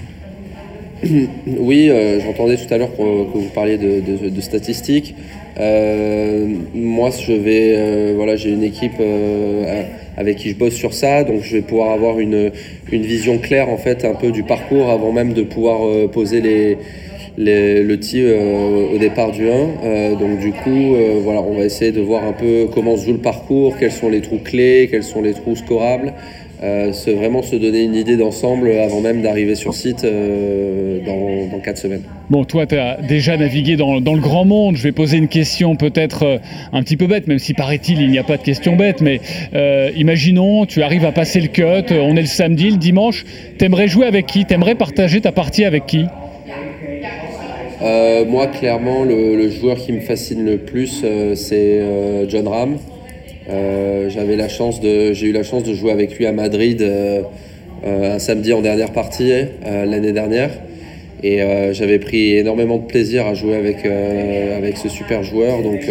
[1.03, 5.15] Mi oui, euh, j'entendais tout à l'heure que, vous parliez de, statistiques.
[5.59, 9.83] Euh, moi, je vais, euh, voilà, j'ai une équipe euh,
[10.15, 12.51] avec qui je bosse sur ça, donc je vais pouvoir avoir une,
[12.91, 16.41] une vision claire en fait un peu du parcours avant même de pouvoir euh, poser
[16.41, 16.77] les,
[17.37, 19.51] le tir euh, au départ du 1.
[19.51, 23.05] Euh, donc du coup, euh, voilà, on va essayer de voir un peu comment se
[23.05, 26.13] joue le parcours, quels sont les trous clés, quels sont les trous scorables.
[26.91, 31.77] C'est vraiment se donner une idée d'ensemble avant même d'arriver sur site dans, dans 4
[31.77, 32.01] semaines.
[32.31, 34.75] Bon, toi, tu as déjà navigué dans, dans, le grand monde.
[34.75, 36.39] Je vais poser une question peut-être
[36.73, 39.01] un petit peu bête, même si paraît-il, il n'y a pas de question bête.
[39.01, 39.21] Mais
[39.95, 43.23] imaginons, tu arrives à passer le cut, on est le samedi, le dimanche.
[43.59, 44.45] T'aimerais jouer avec qui?
[44.45, 46.05] T'aimerais partager ta partie avec qui?
[47.81, 52.77] Euh, moi, clairement, le, joueur qui me fascine le plus, euh, c'est euh, John Ram.
[54.09, 56.85] J'avais la chance de, j'ai eu la chance de jouer avec lui à Madrid
[57.85, 59.31] un samedi en dernière partie
[59.63, 60.49] l'année dernière,
[61.23, 61.39] et
[61.71, 65.61] j'avais pris énormément de plaisir à jouer avec avec ce super joueur.
[65.63, 65.81] Donc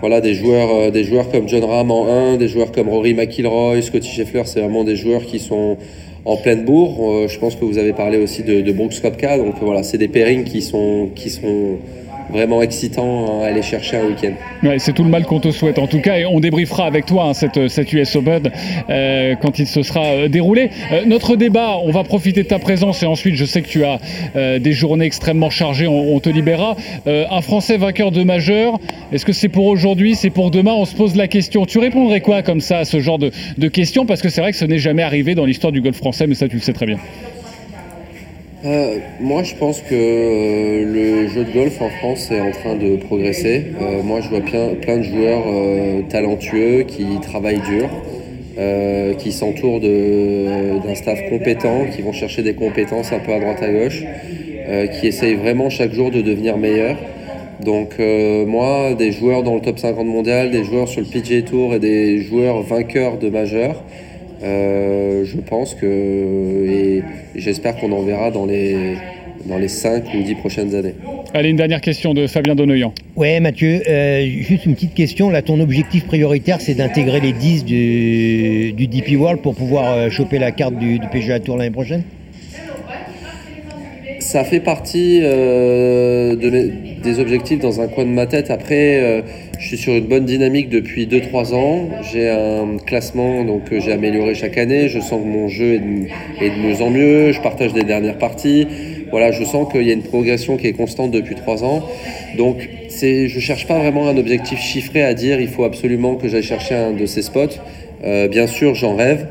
[0.00, 3.82] voilà, des joueurs, des joueurs comme John Ram en 1, des joueurs comme Rory McIlroy,
[3.82, 5.76] Scotty Scheffler, c'est vraiment des joueurs qui sont
[6.26, 6.98] en pleine bourre.
[7.00, 9.38] Euh, je pense que vous avez parlé aussi de, Brooks Kopka.
[9.38, 11.78] Donc voilà, c'est des pairings qui sont, qui sont
[12.30, 14.32] vraiment excitants à aller chercher un week-end.
[14.62, 17.06] Ouais, c'est tout le mal qu'on te souhaite en tout cas et on débriefera avec
[17.06, 18.50] toi hein, cette, cette US Open
[18.88, 20.70] euh, quand il se sera euh, déroulé.
[20.92, 23.84] Euh, notre débat, on va profiter de ta présence et ensuite je sais que tu
[23.84, 23.98] as
[24.36, 26.76] euh, des journées extrêmement chargées, on, te libérera.
[27.06, 28.78] Euh, un Français vainqueur de majeur,
[29.12, 30.72] est-ce que c'est pour aujourd'hui, c'est pour demain?
[30.72, 31.66] On se pose la question.
[31.66, 34.06] Tu répondrais quoi comme ça à ce genre de, de questions?
[34.06, 36.34] Parce que c'est vrai que ce n'est jamais arrivé dans l'histoire du golf français, mais
[36.34, 36.98] ça tu le sais très bien.
[38.64, 42.74] Euh, moi, je pense que euh, le jeu de golf en France est en train
[42.74, 43.66] de progresser.
[43.80, 45.44] Euh, moi, je vois plein, plein de joueurs
[46.08, 47.88] talentueux qui travaillent dur,
[49.18, 53.70] qui s'entourent d'un staff compétent, qui vont chercher des compétences un peu à droite à
[53.70, 54.02] gauche,
[54.92, 56.96] qui essayent vraiment chaque jour de devenir meilleurs.
[57.62, 61.74] Donc moi, des joueurs dans le top 50 mondial, des joueurs sur le PGA Tour
[61.74, 63.82] et des joueurs vainqueurs de majeurs,
[64.42, 67.02] euh, je pense que, et
[67.34, 68.96] j'espère qu'on en verra dans les,
[69.46, 70.94] dans les 5 ou 10 prochaines années.
[71.34, 72.92] Allez, une dernière question de Fabien Donoyan.
[73.16, 75.30] Ouais, Mathieu, euh, juste une petite question.
[75.30, 80.10] Là, ton objectif prioritaire, c'est d'intégrer les 10 du, du, DP World pour pouvoir euh,
[80.10, 82.02] choper la carte du, du PGA Tour l'année prochaine?
[84.18, 86.72] Ça fait partie euh, de mes,
[87.02, 88.50] des objectifs dans un coin de ma tête.
[88.50, 89.22] Après,
[89.58, 91.88] je suis sur une bonne dynamique depuis 2-3 ans.
[92.12, 94.88] J'ai un classement donc, que j'ai amélioré chaque année.
[94.88, 95.80] Je sens que mon jeu
[96.40, 97.32] est de, mieux en mieux.
[97.32, 98.66] Je partage des dernières parties.
[99.10, 101.82] Voilà, je sens qu'il y a une progression qui est constante depuis 3 ans.
[102.36, 106.28] Donc, je ne cherche pas vraiment un objectif chiffré à dire il faut absolument que
[106.28, 107.58] j'aille chercher un de ces spots.
[108.04, 109.26] Euh, bien sûr, j'en rêve.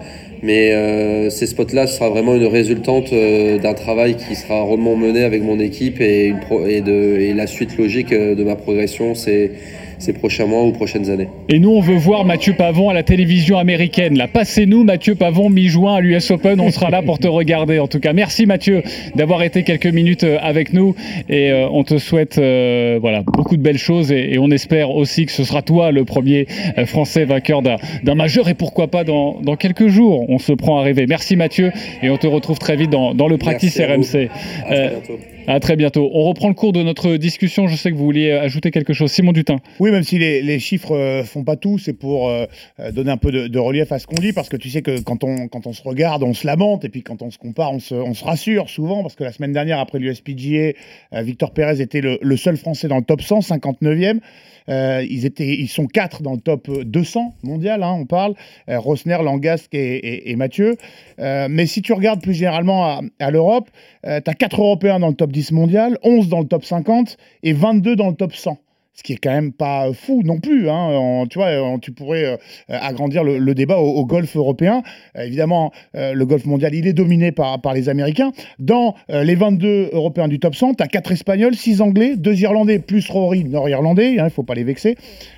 [0.45, 4.95] Mais euh, ces spots-là, ce sera vraiment une résultante euh, d'un travail qui sera rondement
[4.95, 8.43] mené avec mon équipe et, une pro et, de, et la suite logique euh, de
[8.43, 9.51] ma progression, c'est
[9.99, 11.27] ces prochains mois ou prochaines années.
[11.49, 14.17] Et nous, on veut voir Mathieu Pavon à la télévision américaine.
[14.17, 16.59] Là, passez-nous Mathieu Pavon mi-juin à l'US Open.
[16.59, 17.79] On sera là pour te regarder.
[17.79, 18.83] En tout cas, merci Mathieu
[19.15, 20.95] d'avoir été quelques minutes euh, avec nous.
[21.29, 24.11] Et euh, on te souhaite euh, voilà, beaucoup de belles choses.
[24.11, 28.15] Et, et, on espère aussi que ce sera toi le premier euh, Français vainqueur d'un
[28.15, 28.49] majeur.
[28.49, 30.29] Et pourquoi pas dans, dans, quelques jours.
[30.29, 31.05] On se prend à rêver.
[31.07, 31.71] Merci Mathieu.
[32.01, 34.29] Et on te retrouve très vite dans, dans le Practice RMC.
[34.65, 35.19] À très bientôt.
[35.47, 36.09] À très bientôt.
[36.11, 37.67] On reprend le cours de notre discussion.
[37.67, 39.11] Je sais que vous vouliez ajouter quelque chose.
[39.11, 39.57] Simon Dutin.
[39.79, 42.45] Oui, même si les, chiffres euh, font pas tout, c'est pour euh,
[42.91, 45.23] donner un peu de, relief à ce qu'on dit, parce que tu sais que quand
[45.23, 47.79] on, quand on se regarde, on se lamente, et puis quand on se compare, on
[47.79, 50.73] se, rassure souvent, parce que la semaine dernière, après l'USPGA,
[51.13, 54.21] euh, Victor Pérez était le, le, seul Français dans le top 100, 59e.
[54.69, 58.33] Euh, ils, étaient, ils sont quatre dans le top 200 mondial, hein, on parle.
[58.69, 60.77] Euh, Rosner, Langasque et, Mathieu.
[61.19, 63.69] Euh, mais si tu regardes plus généralement à, à l'Europe,
[64.03, 67.53] tu as 4 Européens dans le top 10 mondial, 11 dans le top 50 et
[67.53, 68.57] 22 dans le top 100
[68.95, 70.69] ce qui est quand même pas fou non plus.
[70.69, 71.25] Hein.
[71.29, 72.37] Tu vois, tu pourrais euh,
[72.69, 74.83] agrandir le, débat au, golf européen.
[75.17, 78.31] Euh, évidemment, euh, le golf mondial, il est dominé par, par les Américains.
[78.57, 82.79] Dans les 22 Européens du top 100, tu as 4 Espagnols, 6 Anglais, 2 Irlandais,
[82.79, 84.95] plus Rory, Nord-Irlandais, il hein, ne faut pas les vexer,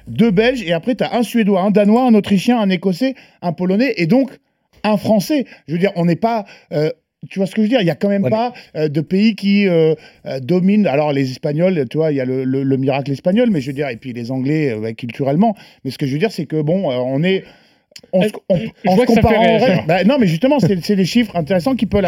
[0.08, 3.54] 2 Belges, et après, tu as un Suédois, un Danois, un Autrichien, un Écossais, un
[3.54, 4.38] Polonais, et donc
[4.84, 5.46] un Français.
[5.68, 6.46] Je veux dire, on n'est pas
[7.30, 7.82] tu vois ce que je veux dire?
[7.82, 10.88] Il n'y a quand même ouais, pas euh, de pays qui euh, euh, dominent.
[10.88, 13.68] Alors, les Espagnols, tu vois, il y a le, le, le, miracle espagnol, mais je
[13.68, 15.56] veux dire, et puis les Anglais euh, culturellement.
[15.84, 17.44] Mais ce que je veux dire, c'est que, bon, on est.
[18.14, 21.88] On, se, on, on se compare bah, non, mais justement, c'est des chiffres intéressants qui
[21.88, 22.06] peuvent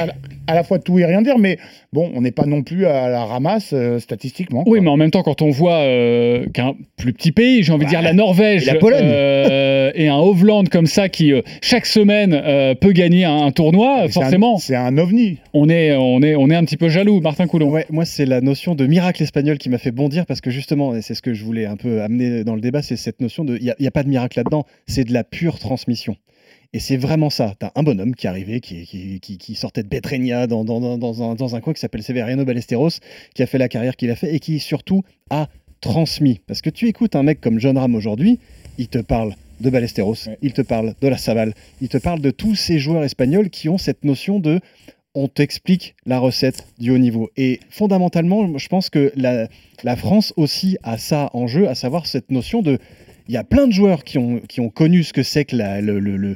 [0.50, 1.58] à, la fois tout et rien dire, mais
[1.94, 4.64] bon, on n'est pas non plus à la ramasse euh, statistiquement.
[4.64, 4.74] Quoi.
[4.74, 7.86] Oui, mais en même temps, quand on voit euh, qu'un plus petit pays, j'ai envie
[7.86, 9.02] bah, de dire la Norvège, et, la Pologne.
[9.04, 12.42] Euh, et un Hovland comme ça qui chaque semaine
[12.80, 14.58] peut gagner un, un tournoi, mais forcément.
[14.58, 15.38] C'est un, un, ovni.
[15.54, 17.70] On est, on est, on est un petit peu jaloux, Martin Coulon.
[17.70, 20.96] Ouais, moi, c'est la notion de miracle espagnol qui m'a fait bondir parce que justement,
[20.96, 23.44] et c'est ce que je voulais un peu amener dans le débat, c'est cette notion
[23.46, 26.16] de, il n'y a, a, pas de miracle là-dedans, c'est de la pure transmission.
[26.72, 27.56] Et c'est vraiment ça.
[27.60, 30.64] Tu as un bonhomme qui est arrivé, qui, qui, qui, qui sortait de Betreña dans,
[30.64, 33.00] dans, dans, dans, un, dans un coin qui s'appelle Severiano Ballesteros,
[33.34, 35.48] qui a fait la carrière qu'il a fait et qui surtout a
[35.82, 36.42] transmis.
[36.46, 38.40] Parce que tu écoutes un mec comme John Ram aujourd'hui,
[38.78, 40.38] il te parle de Ballesteros, ouais.
[40.42, 43.68] il te parle de la Saval, il te parle de tous ces joueurs espagnols qui
[43.68, 44.62] ont cette notion de
[45.16, 47.30] on t'explique la recette du haut niveau.
[47.36, 49.50] Et fondamentalement, je pense que la,
[49.84, 52.78] la France aussi a ça en jeu, à savoir cette notion de
[53.30, 56.36] il y a plein de joueurs qui ont, connu ce que c'est que le,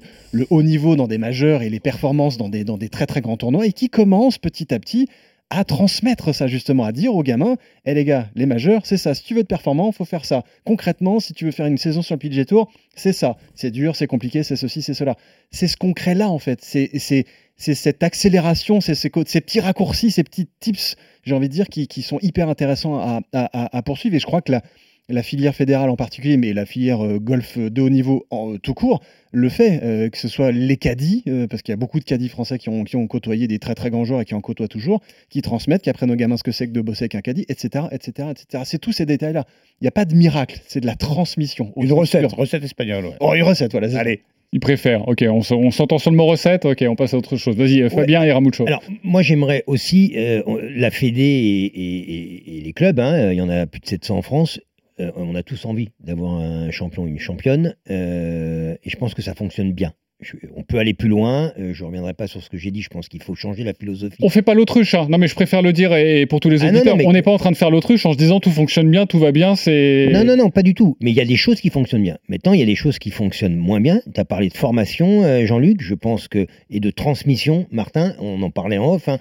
[0.51, 3.73] haut niveau dans des majeurs et les performances dans des, très très grands tournois et
[3.73, 5.09] qui commencent petit à petit
[5.49, 8.97] à transmettre ça justement, à dire aux gamins, hé hey les gars, les majeurs, c'est
[8.97, 10.43] ça, si tu veux être performant, il faut faire ça.
[10.65, 13.37] Concrètement, si tu veux faire une saison sur le PGA Tour, c'est ça.
[13.55, 15.15] C'est dur, c'est compliqué, c'est ceci, c'est cela.
[15.51, 17.25] C'est ce concret-là en fait, c'est
[17.57, 22.49] cette accélération, ces, petits raccourcis, ces petits tips, j'ai envie de dire, qui, sont hyper
[22.49, 24.61] intéressants à poursuivre et je crois que la,
[25.09, 28.57] la filière fédérale en particulier, mais la filière euh, golf de haut niveau en, euh,
[28.57, 29.01] tout court,
[29.33, 32.05] le fait, euh, que ce soit les caddies, euh, parce qu'il y a beaucoup de
[32.05, 34.41] caddies français qui ont, qui ont côtoyé des très très grands joueurs et qui en
[34.41, 37.15] côtoient toujours, qui transmettent, qui apprennent aux gamins ce que c'est que de bosser avec
[37.15, 37.85] un caddie, etc.
[37.91, 38.63] etc., etc.
[38.65, 39.45] C'est tous ces détails-là.
[39.81, 41.73] Il n'y a pas de miracle, c'est de la transmission.
[41.75, 43.05] Une recette, recette espagnole.
[43.05, 43.17] Ouais.
[43.19, 43.97] Oh, une recette, voilà.
[43.97, 44.21] Allez.
[44.55, 45.07] Il préfère.
[45.07, 46.65] Ok, on s'entend sur le mot recette.
[46.65, 47.55] Ok, on passe à autre chose.
[47.57, 48.27] Vas-y, Fabien ouais.
[48.27, 48.67] et Ramucho.
[48.67, 50.43] Alors, moi, j'aimerais aussi euh,
[50.75, 52.99] la Fédé et, et, et, les clubs.
[52.99, 54.59] Hein, il y en a plus de 700 en France
[54.99, 59.21] euh, on a tous envie d'avoir un champion, une championne, euh, et je pense que
[59.21, 59.93] ça fonctionne bien.
[60.21, 61.51] Je, on peut aller plus loin.
[61.59, 62.81] Euh, je ne reviendrai pas sur ce que j'ai dit.
[62.81, 64.15] Je pense qu'il faut changer la philosophie.
[64.21, 64.93] On fait pas l'autruche.
[64.93, 65.07] Hein.
[65.09, 67.07] Non, mais je préfère le dire et pour tous les auditeurs, ah non, non, mais...
[67.07, 69.19] on n'est pas en train de faire l'autruche en se disant tout fonctionne bien, tout
[69.19, 69.57] va bien.
[69.57, 70.95] C'est non, non, non, pas du tout.
[71.01, 72.19] Mais il y a des choses qui fonctionnent bien.
[72.29, 73.99] Maintenant, il y a des choses qui fonctionnent moins bien.
[74.13, 75.81] Tu as parlé de formation, Jean-Luc.
[75.81, 78.15] Je pense que et de transmission, Martin.
[78.19, 79.09] On en parlait en off.
[79.09, 79.19] Hein.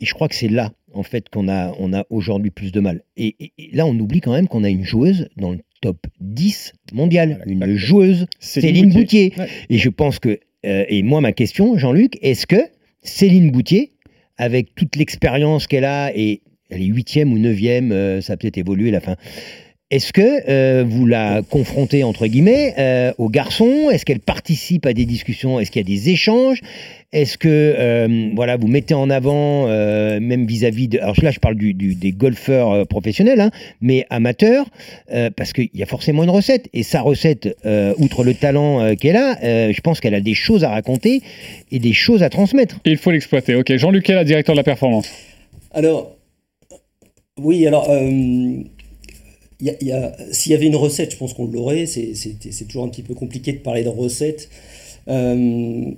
[0.00, 2.80] Et je crois que c'est là, en fait, qu'on a, on a aujourd'hui plus de
[2.80, 3.02] mal.
[3.16, 6.06] Et, et, et, là, on oublie quand même qu'on a une joueuse dans le top
[6.20, 9.30] 10 mondial, voilà, une joueuse, Céline Boutier.
[9.30, 9.42] Boutier.
[9.42, 9.48] Ouais.
[9.70, 12.60] Et je pense que, euh, et moi, ma question, Jean-Luc, est-ce que
[13.02, 13.92] Céline Boutier,
[14.36, 18.58] avec toute l'expérience qu'elle a, et elle est huitième ou neuvième, euh, ça a peut-être
[18.58, 19.16] évolué la fin.
[19.90, 20.20] Est-ce que
[20.50, 23.88] euh, vous la confrontez, entre guillemets, euh, aux garçons?
[23.90, 25.58] Est-ce qu'elle participe à des discussions?
[25.58, 26.60] Est-ce qu'il y a des échanges?
[27.14, 30.98] Est-ce que euh, voilà, vous mettez en avant, euh, même vis-à-vis de...
[30.98, 34.66] Alors là, je parle du, du, des golfeurs professionnels, hein, mais amateurs,
[35.10, 36.68] euh, parce qu'il y a forcément une recette.
[36.74, 37.56] Et sa recette,
[37.96, 41.22] outre le talent qu'elle a, je pense qu'elle a des choses à raconter
[41.72, 42.78] et des choses à transmettre.
[42.84, 43.54] Et il faut l'exploiter.
[43.54, 45.10] Ok, Jean-Luc la directeur de la performance.
[45.72, 46.14] Alors,
[47.38, 47.88] oui, alors
[49.60, 51.86] s'il y avait une recette, je pense qu'on l'aurait.
[51.86, 52.12] C'est,
[52.68, 54.48] toujours un petit peu compliqué de parler de recette.
[55.06, 55.90] Il euh,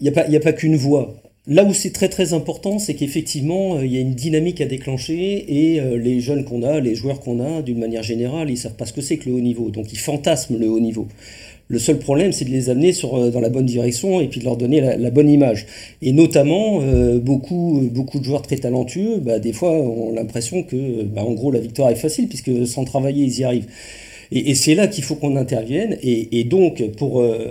[0.00, 1.14] n'y a pas, a pas qu'une voie.
[1.46, 4.66] Là où c'est très très important, c'est qu'effectivement, euh, il y a une dynamique à
[4.66, 8.58] déclencher et euh, les jeunes qu'on a, les joueurs qu'on a, d'une manière générale, ils
[8.58, 9.70] savent pas ce que c'est que le haut niveau.
[9.70, 11.08] Donc ils fantasment le haut niveau.
[11.68, 14.44] Le seul problème, c'est de les amener euh, dans la bonne direction et puis de
[14.44, 15.66] leur donner la, bonne image.
[16.00, 21.02] Et notamment, euh, beaucoup, beaucoup de joueurs très talentueux, bah, des fois, ont l'impression que,
[21.02, 23.68] bah, en gros, la victoire est facile puisque sans travailler, ils y arrivent.
[24.30, 25.96] Et, c'est là qu'il faut qu'on intervienne.
[26.02, 27.50] Et, donc, pour, euh,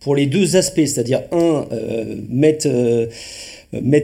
[0.00, 3.06] pour les deux aspects, c'est-à-dire, un, euh, mettre, euh,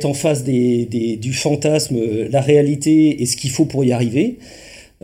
[0.05, 4.39] en face du fantasme euh, la réalité et ce qu'il faut pour y arriver.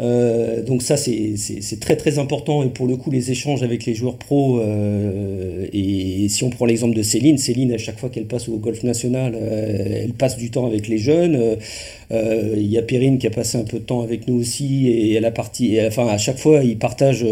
[0.01, 1.35] Euh, donc ça c'est
[1.81, 6.29] très très important et pour le coup les échanges avec les joueurs pros euh, et
[6.29, 9.35] si on prend l'exemple de Céline, Céline à chaque fois qu'elle passe au golf national,
[9.35, 11.57] euh, elle passe du temps avec les jeunes.
[12.11, 15.19] Il y a Perrine qui a passé un peu de temps avec nous aussi et
[15.19, 17.27] à chaque fois ils partagent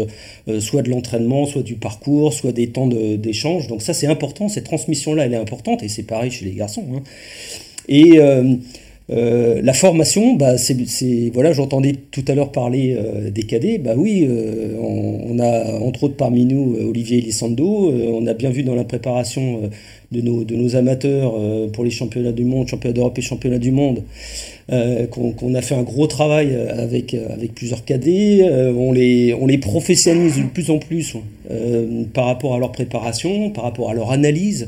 [0.59, 3.67] soit de l'entraînement, soit du parcours, soit des temps d'échange.
[3.67, 6.51] Donc ça c'est important, cette transmission là elle est importante et c'est pareil chez les
[6.51, 6.85] garçons.
[6.95, 7.01] hein.
[9.09, 10.55] Euh, la formation, bah,
[11.53, 13.77] j'entendais tout à l'heure parler euh, des cadets.
[13.77, 17.91] Bah oui, euh, on, a entre autres parmi nous Olivier Lissando.
[17.91, 19.69] On a bien vu dans la préparation
[20.11, 21.33] de, nos, de nos amateurs
[21.71, 24.03] pour les championnats du monde, championnats d'Europe et championnats du monde,
[25.11, 28.41] qu'on, qu'on a fait un gros travail euh, avec, euh, avec plusieurs cadets.
[28.41, 31.15] Euh, on, les, on les professionnalise de plus en plus
[31.49, 34.67] euh, par rapport à leur préparation, par rapport à leur analyse.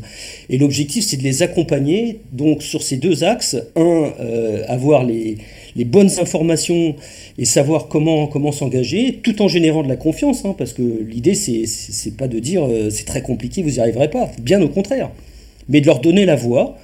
[0.50, 3.58] Et l'objectif, c'est de les accompagner donc sur ces deux axes.
[3.76, 5.38] Un, euh, avoir les,
[5.76, 6.96] les bonnes informations
[7.38, 11.36] et savoir comment, comment s'engager, tout en générant de la confiance, hein, parce que l'idée,
[11.36, 14.32] c'est c'est pas de dire euh, c'est très compliqué, vous n'y arriverez pas.
[14.42, 15.10] Bien au contraire.
[15.68, 16.78] Mais de leur donner la voie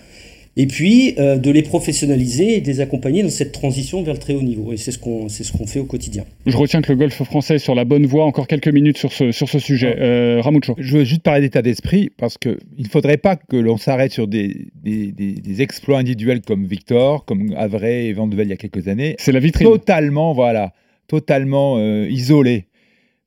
[0.58, 4.20] et puis euh, de les professionnaliser et de les accompagner dans cette transition vers le
[4.20, 4.72] très haut niveau.
[4.74, 6.24] Et c'est ce qu'on c'est ce qu'on fait au quotidien.
[6.46, 8.26] Je retiens que le golf français est sur la bonne voie.
[8.26, 9.96] Encore quelques minutes sur ce, sur ce sujet.
[10.00, 10.76] Euh, Ramucho.
[10.78, 14.28] Je veux juste parler d'état d'esprit parce qu'il ne faudrait pas que l'on s'arrête sur
[14.28, 18.52] des, des, des- des exploits individuels comme Victor, comme Avray et Van de Velde il
[18.52, 19.16] y a quelques années.
[19.20, 19.68] C'est la vitrine.
[19.68, 20.74] Totalement, voilà,
[21.08, 22.66] totalement euh, isolé.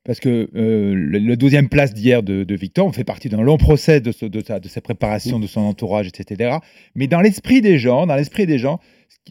[0.05, 3.41] Parce que euh, le, le 12e place d'hier de, de Victor, on fait partie d'un
[3.41, 6.57] long procès de, ce- de, sa, de sa préparation, de son entourage, etc.
[6.95, 8.79] Mais dans l'esprit des gens, dans l'esprit des gens,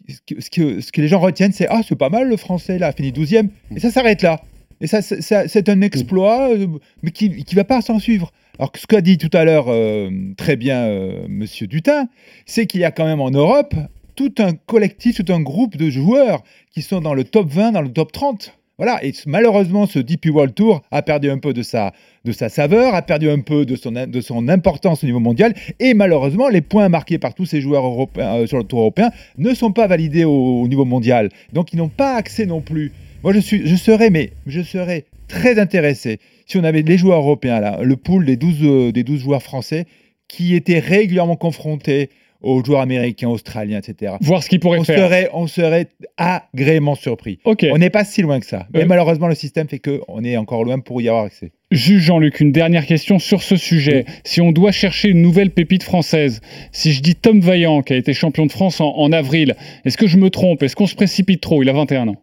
[0.09, 2.37] ce que, ce que- ce que les gens retiennent, c'est ah c'est pas mal le
[2.37, 4.41] Français là, a fini 12e, et ça s'arrête là.
[4.81, 6.67] Et ça, c'est- ça, c'est un exploit, euh,
[7.03, 8.31] mais qui ne va pas s'en suivre.
[8.59, 12.09] Alors que ce qu'a dit tout à l'heure euh, très bien euh, Monsieur Dutin,
[12.45, 13.75] c'est qu'il y a quand même en Europe
[14.17, 17.83] tout un collectif, tout un groupe de joueurs qui sont dans le top 20, dans
[17.83, 18.58] le top 30.
[18.79, 21.93] Voilà, et malheureusement, ce DP World Tour a perdu un peu de sa,
[22.25, 25.53] de sa saveur, a perdu un peu de son, de son importance au niveau mondial,
[25.81, 29.11] et malheureusement, les points marqués par tous ces joueurs européens, euh, sur le Tour européen
[29.37, 31.29] ne sont pas validés au, au niveau mondial.
[31.53, 32.93] Donc, ils n'ont pas accès non plus.
[33.25, 37.19] Moi, je, suis, je serais, mais je serais très intéressé si on avait les joueurs
[37.19, 39.87] européens, là, le pool des 12, euh, des 12 joueurs français
[40.29, 44.15] qui étaient régulièrement confrontés aux joueurs américains, australiens, etc.
[44.21, 44.99] Voir ce qu'ils pourraient on faire.
[44.99, 47.39] Serait, on serait agréablement surpris.
[47.45, 48.67] On n'est pas si loin que ça.
[48.73, 48.87] Mais Euh.
[48.87, 51.53] malheureusement, le système fait qu'on est encore loin pour y avoir accès.
[51.71, 54.05] Juge Jean-Luc, une dernière question sur ce sujet.
[54.25, 56.41] Si on doit chercher une nouvelle pépite française,
[56.73, 59.99] si je dis Tom Vaillant, qui a été champion de France en, en avril, est-ce
[59.99, 60.63] que je me trompe?
[60.63, 61.63] Est-ce qu'on se précipite trop?
[61.63, 62.17] Il a 21 ans.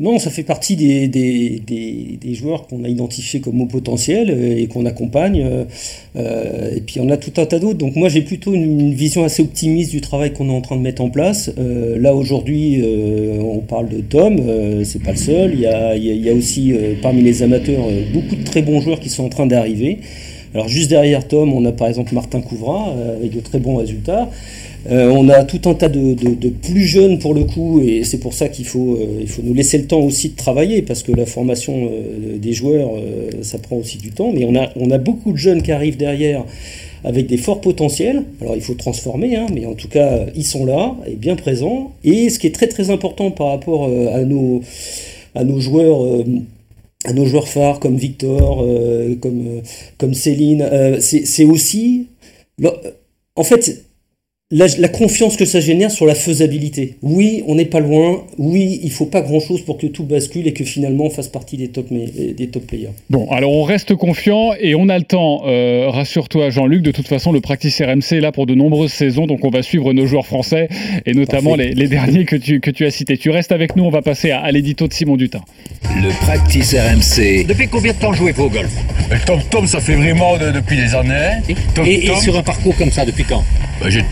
[0.00, 4.56] Non, ça fait partie des, des, des, joueurs qu'on a identifiés comme au potentiel euh,
[4.56, 5.42] et qu'on accompagne.
[5.42, 5.64] euh,
[6.14, 7.78] euh, et puis on a tout un tas d'autres.
[7.78, 10.82] Donc moi j'ai plutôt une, vision assez optimiste du travail qu'on est en train de
[10.82, 11.50] mettre en place.
[11.56, 12.80] Là aujourd'hui
[13.40, 14.40] on parle de Tom,
[14.84, 15.54] c'est pas le seul.
[15.54, 18.44] Il y a, il y a, il y a aussi parmi les amateurs beaucoup de
[18.44, 19.98] très bons joueurs qui sont en train d'arriver.
[20.54, 24.30] Alors juste derrière Tom, on a par exemple Martin Couvra avec de très bons résultats.
[24.90, 28.32] Euh, on a tout un tas de, plus jeunes pour le coup, et c'est pour
[28.32, 31.12] ça qu'il faut, euh, il faut nous laisser le temps aussi de travailler, parce que
[31.12, 32.90] la formation euh, des joueurs,
[33.42, 34.32] ça prend aussi du temps.
[34.32, 36.44] Mais on a, on a beaucoup de jeunes qui arrivent derrière
[37.04, 38.24] avec des forts potentiels.
[38.40, 41.92] Alors il faut transformer, hein, mais en tout cas, ils sont là et bien présents.
[42.04, 44.62] Et ce qui est très très important par rapport à, nos,
[45.34, 46.24] à nos joueurs.
[47.04, 48.66] à nos joueurs phares comme Victor,
[49.20, 49.62] comme,
[49.98, 50.66] comme Céline,
[50.98, 52.06] c'est aussi...
[53.36, 53.84] En fait,
[54.50, 56.96] la, la confiance que ça génère sur la faisabilité.
[57.02, 58.24] Oui, on n'est pas loin.
[58.38, 61.58] Oui, il faut pas grand-chose pour que tout bascule et que finalement on fasse partie
[61.58, 62.88] des top, mais- des top players.
[63.10, 65.42] Bon, alors on reste confiant et on a le temps.
[65.46, 66.82] Euh, Rassure-toi, Jean-Luc.
[66.82, 69.62] De toute façon, le Practice RMC est là pour de nombreuses saisons, donc on va
[69.62, 70.68] suivre nos joueurs français
[71.04, 73.18] et notamment les, les derniers que tu, que tu as cités.
[73.18, 73.84] Tu restes avec nous.
[73.84, 75.42] On va passer à, à l'édito de Simon Dutin.
[75.96, 77.44] Le practice RMC.
[77.46, 78.70] Depuis combien de temps jouez-vous au golf?
[79.26, 81.42] Tom Tom, ça fait vraiment de- depuis des années.
[81.74, 83.42] Tom et, sur un parcours comme ça, depuis quand?
[83.86, 84.02] J'ai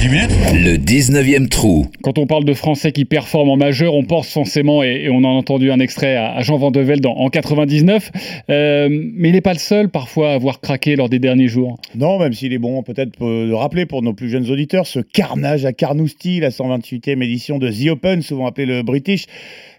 [0.00, 0.30] 10 minutes.
[0.52, 1.86] Le 19e trou.
[2.02, 5.28] Quand on parle de Français qui performent en majeur, on pense forcément, et, on a
[5.28, 8.10] entendu un extrait à, Jean Vandevelde en, en 99,
[8.50, 11.78] euh, mais il n'est pas le seul parfois à avoir craqué lors des derniers jours.
[11.94, 15.64] Non, même s'il est bon peut-être de rappeler pour nos plus jeunes auditeurs ce carnage
[15.64, 19.26] à Carnoustie, la 128e édition de The Open, souvent appelé le British.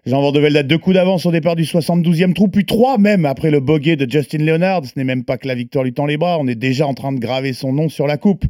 [0.06, 3.52] Jean Vandevelde a deux coups d'avance au départ du 72e trou, puis trois même après
[3.52, 4.86] le bogey de Justin Leonard.
[4.86, 6.94] Ce n'est même pas que la victoire lui tend les bras, on est déjà en
[6.94, 8.46] train de graver son nom sur la coupe.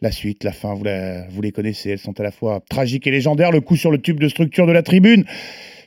[0.00, 3.50] La suite, la fin, vous, les connaissez, elles sont à la fois tragiques et légendaires.
[3.50, 5.24] Le coup sur le tube de structure de la tribune,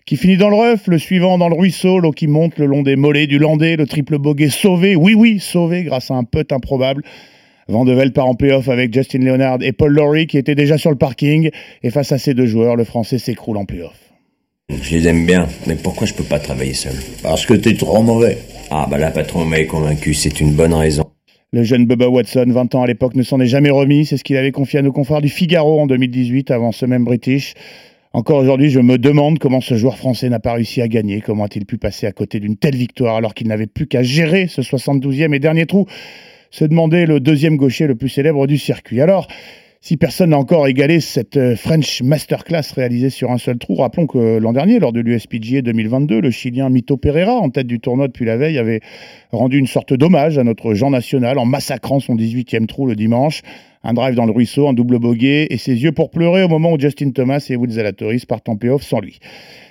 [0.05, 2.84] qui finit dans le rough, le suivant dans le ruisseau, l'eau qui monte le long
[2.84, 6.51] des mollets du landais, le triple bogey sauvé, oui oui, sauvé grâce à un putt
[6.51, 7.03] improbable.
[7.67, 10.97] Vandevelde part en playoff avec Justin Leonard et Paul Lawrie qui étaient déjà sur le
[10.97, 11.49] parking.
[11.84, 14.09] Et face à ces deux joueurs, le Français s'écroule en playoff.
[14.70, 16.93] Je les aime bien, mais pourquoi je peux pas travailler seul?
[17.24, 18.38] Parce que t'es trop mauvais.
[18.70, 21.05] Ah bah là, patron m'a convaincu, c'est une bonne raison.
[21.51, 24.05] Le jeune Bubba Watson, 20 ans à l'époque, ne s'en est jamais remis.
[24.05, 27.03] C'est ce qu'il avait confié à nos confrères du Figaro en 2018, avant ce même
[27.03, 27.55] British.
[28.13, 31.22] Encore aujourd'hui, je me demande comment ce joueur français n'a pas réussi à gagner.
[31.22, 34.47] Comment a-t-il pu passer à côté d'une telle victoire alors qu'il n'avait plus qu'à gérer
[34.47, 35.88] ce 72e et dernier trou?
[36.51, 39.01] Se demander le deuxième gaucher le plus célèbre du circuit.
[39.01, 39.28] Alors,
[39.82, 44.07] si personne n'a encore égalé cette euh, French Masterclass réalisée sur un seul trou, rappelons
[44.07, 48.09] que l'an dernier, lors de l'USPGA 2022, le Chilien Mito Pereira, en tête du tournoi
[48.09, 48.82] depuis la veille, avait
[49.32, 53.41] rendu une sorte d'hommage à notre Jean National en massacrant son 18e trou le dimanche.
[53.82, 56.73] Un drive dans le ruisseau, un double bogey et ses yeux pour pleurer au moment
[56.73, 59.19] où Justin Thomas et Wood Zalatoris partent en payoff sans lui.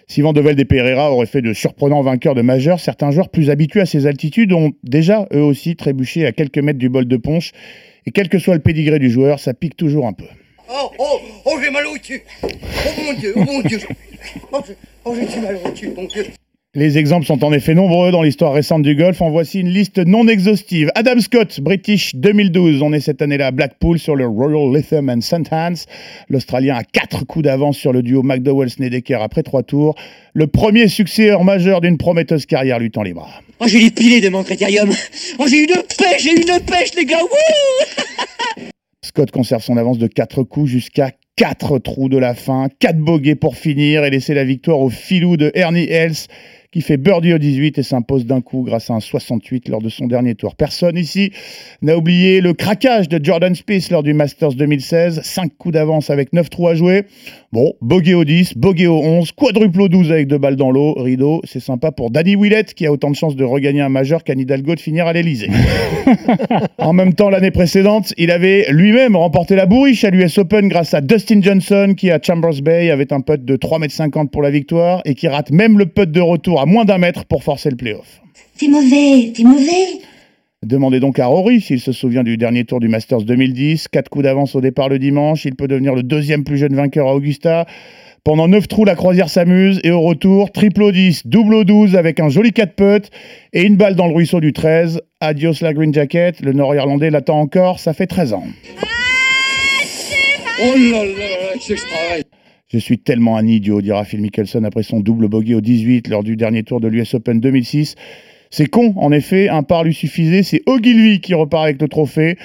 [0.07, 3.83] Si Vandevelde et Pereira auraient fait de surprenants vainqueurs de majeurs, certains joueurs plus habitués
[3.83, 7.53] à ces altitudes ont déjà eux aussi trébuché à quelques mètres du bol de ponche
[8.09, 10.25] et quel que soit le pédigré du joueur, ça pique toujours un peu.
[10.71, 12.23] Oh, oh, oh, j'ai mal au cul.
[12.43, 12.49] Oh
[13.05, 13.81] mon Dieu, oh mon Dieu.
[14.51, 14.61] Oh,
[15.05, 16.25] oh j'ai mal au cul, mon Dieu.
[16.75, 19.21] Les exemples sont en effet nombreux dans l'histoire récente du golf.
[19.21, 20.91] En voici une liste non exhaustive.
[20.95, 22.81] Adam Scott, British 2012.
[22.81, 25.53] On est cette année-là à Blackpool sur le Royal Lytham and St.
[25.53, 25.85] Hans.
[26.31, 29.97] L'Australien a quatre coups d'avance sur le duo McDowell-Snedeker après trois tours.
[30.33, 33.43] Le premier succès majeur d'une prometteuse carrière lui tend les bras.
[33.61, 34.89] Oh, j'ai les pilés de mon critérium.
[35.39, 37.19] Oh, j'ai une pêche, j'ai une pêche, les gars.
[39.03, 43.35] Scott conserve son avance de 4 coups jusqu'à 4 trous de la fin, 4 bogeys
[43.35, 46.29] pour finir et laisser la victoire au filou de Ernie Els
[46.71, 49.89] qui fait birdie au 18 et s'impose d'un coup grâce à un 68 lors de
[49.89, 50.55] son dernier tour.
[50.55, 51.33] Personne ici
[51.81, 55.23] n'a oublié le craquage de Jordan Spieth lors du Masters 2016.
[55.23, 57.05] 5 coups d'avance avec 9 trous à jouer.
[57.51, 60.93] Bon, bogey au 10, bogey au 11, quadruple au 12 avec deux balles dans l'eau,
[60.93, 61.41] rideau.
[61.45, 64.41] C'est sympa pour Danny Willett qui a autant de chances de regagner un majeur qu'Anne
[64.41, 65.49] Hidalgo de finir à l'Elysée.
[66.79, 70.93] en même temps, l'année précédente, il avait lui-même remporté la bourriche à l'US Open grâce
[70.93, 74.51] à Dustin Johnson qui à Chambers Bay avait un putt de 3,50 m pour la
[74.51, 77.71] victoire et qui rate même le putt de retour à moins d'un mètre pour forcer
[77.71, 78.21] le playoff.
[78.59, 80.03] T'es mauvais, t'es mauvais.
[80.65, 83.87] Demandez donc à Rory s'il se souvient du dernier tour du Masters 2010.
[83.87, 85.45] Quatre coups d'avance au départ le dimanche.
[85.45, 87.65] Il peut devenir le deuxième plus jeune vainqueur à Augusta.
[88.25, 91.95] Pendant 9 trous, la croisière s'amuse et au retour, triple au 10, double au 12
[91.95, 93.09] avec un joli 4 putts
[93.53, 95.01] et une balle dans le ruisseau du 13.
[95.21, 98.45] Adios la green jacket, le nord-irlandais l'attend encore, ça fait 13 ans.
[100.61, 102.23] Oh là là,
[102.67, 106.25] je suis tellement un idiot, dira Phil Mickelson après son double bogey au 18 lors
[106.25, 107.95] du dernier tour de l'US Open 2006.
[108.51, 112.39] C'est con, en effet, un par lui suffisait, c'est Ogilvy qui repart avec le trophée.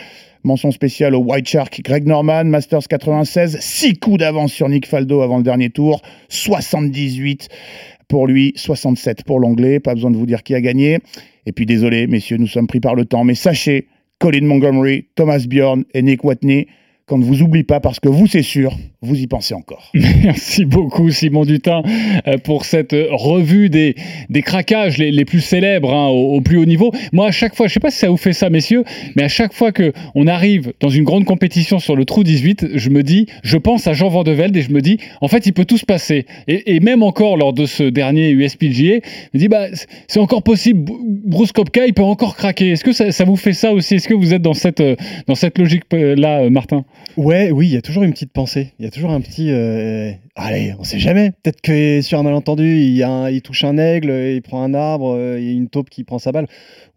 [0.44, 5.22] Mention spéciale au White Shark Greg Norman, Masters 96, 6 coups d'avance sur Nick Faldo
[5.22, 7.48] avant le dernier tour, 78
[8.10, 11.00] pour lui, 67 pour l'anglais, pas besoin de vous dire qui a gagné.
[11.46, 13.88] Et puis désolé, messieurs, nous sommes pris par le temps, mais sachez,
[14.20, 16.68] Colin Montgomery, Thomas Bjorn et Nick Watney
[17.08, 19.92] qu'on ne vous oublie pas parce que vous, c'est sûr, vous y pensez encore.
[19.94, 21.84] Merci beaucoup, Simon Dutin,
[22.28, 23.96] euh, pour cette revue des,
[24.30, 26.92] des craquages les, plus célèbres hein, au, plus haut niveau.
[27.12, 28.86] Moi, à chaque fois, je ne sais pas si ça vous fait ça, messieurs,
[29.18, 32.90] mais à chaque fois qu'on arrive dans une grande compétition sur le trou 18, je
[32.90, 35.66] me dis, je pense à Jean Vandevelde et je me dis, en fait, il peut
[35.66, 36.26] tout se passer.
[36.48, 39.68] Et, et même encore lors de ce dernier USPGA, je me dis, bah,
[40.08, 40.90] c'est encore possible.
[41.26, 42.72] Bruce Kopka, il peut encore craquer.
[42.72, 43.96] Est-ce que ça, ça, vous fait ça aussi?
[43.96, 44.96] Est-ce que vous êtes dans cette, euh,
[45.28, 46.86] dans cette logique-là, euh, Martin?
[47.16, 48.74] Ouais, oui, il y a toujours une petite pensée.
[48.80, 49.52] Il y a toujours un petit.
[49.52, 51.32] Euh, allez, on sait jamais.
[51.44, 54.74] Peut-être que sur un malentendu, il, y a il touche un aigle, il prend un
[54.74, 56.48] arbre, euh, il y a une taupe qui prend sa balle.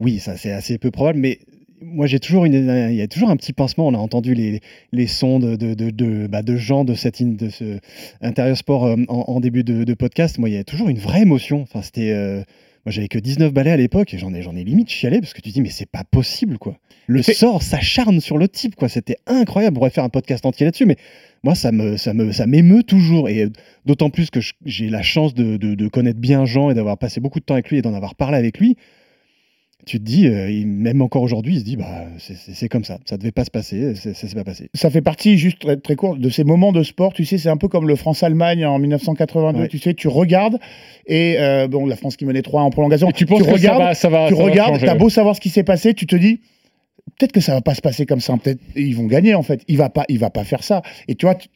[0.01, 1.39] Oui, ça c'est assez peu probable, mais
[1.83, 3.89] moi j'ai toujours une, il y a toujours un petit pincement.
[3.89, 7.79] On a entendu les, sons de, de, de, bah, gens de, cette de ce
[8.23, 10.39] intérieur sport euh, en, début de, podcast.
[10.39, 11.61] Moi, il y a toujours une vraie émotion.
[11.61, 12.45] Enfin, c'était.
[12.87, 15.35] Moi, j'avais que 19 balais à l'époque et j'en ai, j'en ai limite chialé parce
[15.35, 16.79] que tu dis, mais c'est pas possible, quoi.
[17.09, 18.89] Le sort s'acharne sur le type, quoi.
[18.89, 19.77] C'était incroyable.
[19.77, 20.97] On pourrait faire un podcast entier là-dessus, mais
[21.43, 23.29] moi, ça me, ça me, ça m'émeut toujours.
[23.29, 23.49] Et
[23.87, 27.41] d'autant plus que j'ai la chance de, de, connaître bien Jean et d'avoir passé beaucoup
[27.41, 28.77] de temps avec lui et d'en avoir parlé avec lui.
[29.85, 33.17] Tu te dis, euh, même encore aujourd'hui, il se dit, bah, c'est- comme ça, ça
[33.17, 34.69] devait pas se passer, ça s'est pas passé.
[34.75, 37.13] Ça fait partie, juste très, très court, de ces moments de sport.
[37.13, 39.61] Tu sais, c'est un peu comme le France-Allemagne en 1982.
[39.61, 39.69] Ouais.
[39.69, 40.59] Tu sais, tu regardes
[41.07, 43.11] et euh, bon, la France qui menait 3 en prolongation.
[43.11, 45.37] Et tu penses que ça regardes, va- ça va- tu ça regardes, t'as beau savoir
[45.37, 46.41] ce qui s'est passé, tu te dis.
[47.19, 48.37] Peut-être que ça va pas se passer comme ça.
[48.37, 49.63] Peut-être ils vont gagner en fait.
[49.69, 50.83] Il va pas, il va pas faire ça.
[51.07, 51.49] Et tu vois, tu-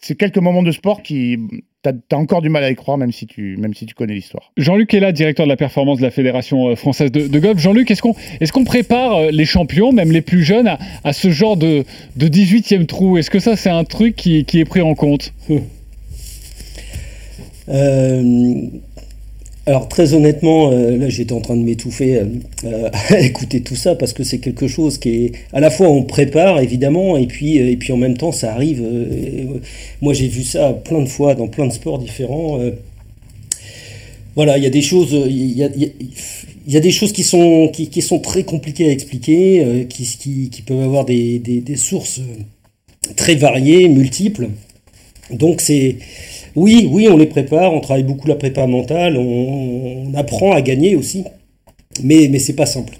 [0.00, 1.38] c'est quelques moments de sport qui
[1.82, 4.14] t'as as encore du mal à y croire, même si tu, même si tu connais
[4.14, 4.52] l'histoire.
[4.56, 7.58] Jean-Luc est là, directeur de la performance de la Fédération euh, française de, de golf.
[7.58, 11.12] Jean-Luc, est-ce qu'on est qu'on prépare euh, les champions, même les plus jeunes, à, à
[11.12, 11.84] ce genre de,
[12.16, 13.18] de 18e trou?
[13.18, 15.32] Est-ce que ça, c'est un truc qui, qui est pris en compte?
[17.68, 18.22] Euh,
[19.68, 22.24] alors très honnêtement, euh, là j'étais en train de m'étouffer euh,
[22.64, 25.90] euh, à écouter tout ça parce que c'est quelque chose qui est à la fois
[25.90, 28.82] on prépare évidemment et puis et puis en même temps ça arrive.
[30.00, 32.58] moi j'ai vu ça plein de fois dans plein de sports différents.
[34.34, 35.14] voilà, il y a des choses,
[37.12, 42.22] qui sont très compliquées à expliquer, qui, peuvent avoir des, des, sources
[43.16, 44.48] très variées, multiples.
[45.30, 45.96] Donc c'est
[46.56, 50.60] oui, oui, on les prépare, on travaille beaucoup la prépa mentale, on, on apprend à
[50.60, 51.24] gagner aussi,
[52.02, 52.94] mais mais c'est pas simple.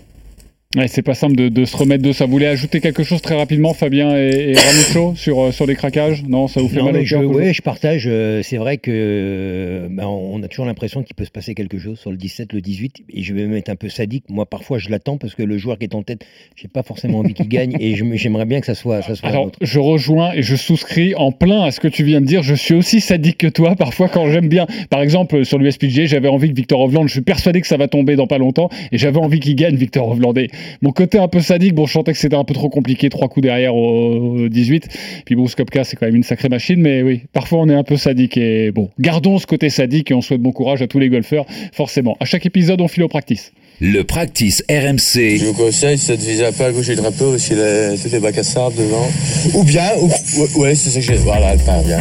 [0.76, 2.26] Ouais, c'est pas simple de, de se remettre de ça.
[2.26, 5.74] Vous voulez ajouter quelque chose très rapidement, Fabien et, et Ramucho, sur, euh, sur les
[5.74, 6.24] craquages?
[6.28, 8.04] Non, ça vous fait Non, mal au je, ouais, je partage.
[8.06, 11.78] euh, c'est vrai que euh, ben, on a toujours l'impression qu'il peut se passer quelque
[11.78, 12.96] chose sur le 17, le 18.
[13.14, 14.24] Et je vais même être un peu sadique.
[14.28, 17.20] Moi, parfois, je l'attends parce que le joueur qui est en tête, j'ai pas forcément
[17.20, 17.74] envie qu'il gagne.
[17.80, 19.58] Et j'aimerais bien que ça soit, ça soit un Alors, autre.
[19.62, 22.42] je rejoins et je souscris en plein à ce que tu viens de dire.
[22.42, 23.74] Je suis aussi sadique que toi.
[23.74, 27.22] Parfois, quand j'aime bien, par exemple, sur l'USPG, j'avais envie que Victor Hovland, je suis
[27.22, 30.36] persuadé que ça va tomber dans pas longtemps, et j'avais envie qu'il gagne, Victor Hovland.
[30.36, 30.50] Et
[30.82, 33.28] mon côté un peu sadique, bon, je sentais que c'était un peu trop compliqué, trois
[33.28, 34.88] coups derrière au, au 18.
[35.24, 37.84] Puis Bruce Kopka, c'est quand même une sacrée machine, mais oui, parfois on est un
[37.84, 38.36] peu sadique.
[38.36, 41.46] Et bon, gardons ce côté sadique et on souhaite bon courage à tous les golfeurs,
[41.72, 42.16] forcément.
[42.20, 43.52] À chaque épisode, on file au practice.
[43.80, 45.38] Le practice RMC.
[45.38, 48.10] Je vous conseille, c'est de viser un peu à gauche du drapeau, aussi les, toutes
[48.10, 49.08] les bacs à sable devant.
[49.54, 50.06] Ou bien, ou,
[50.40, 51.14] ouais, ouais, c'est ça que j'ai.
[51.14, 52.00] Voilà, elle part bien.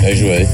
[0.00, 0.46] Bien joué,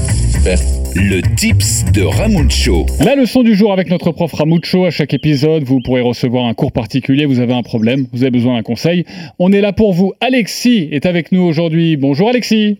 [0.45, 2.85] Le tips de Ramucho.
[3.03, 4.85] La leçon du jour avec notre prof Ramucho.
[4.85, 7.25] À chaque épisode, vous pourrez recevoir un cours particulier.
[7.25, 9.05] Vous avez un problème, vous avez besoin d'un conseil.
[9.39, 10.13] On est là pour vous.
[10.21, 11.97] Alexis est avec nous aujourd'hui.
[11.97, 12.77] Bonjour Alexis.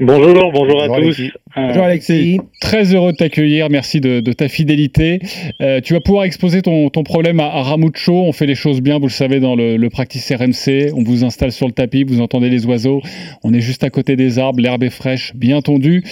[0.00, 1.02] Bonjour, bonjour à Bonjour, tous.
[1.04, 1.30] Alexis.
[1.56, 2.40] Euh, Bonjour Alexis.
[2.60, 3.70] Très heureux de t'accueillir.
[3.70, 5.20] Merci de, de ta fidélité.
[5.62, 8.12] Euh, tu vas pouvoir exposer ton, ton problème à, à Ramucho.
[8.14, 10.92] On fait les choses bien, vous le savez, dans le, le practice RMC.
[10.94, 13.00] On vous installe sur le tapis, vous entendez les oiseaux.
[13.44, 16.04] On est juste à côté des arbres, l'herbe est fraîche, bien tondue.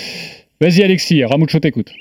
[0.60, 1.92] Vas-y Alexis, Ramucho t'écoute.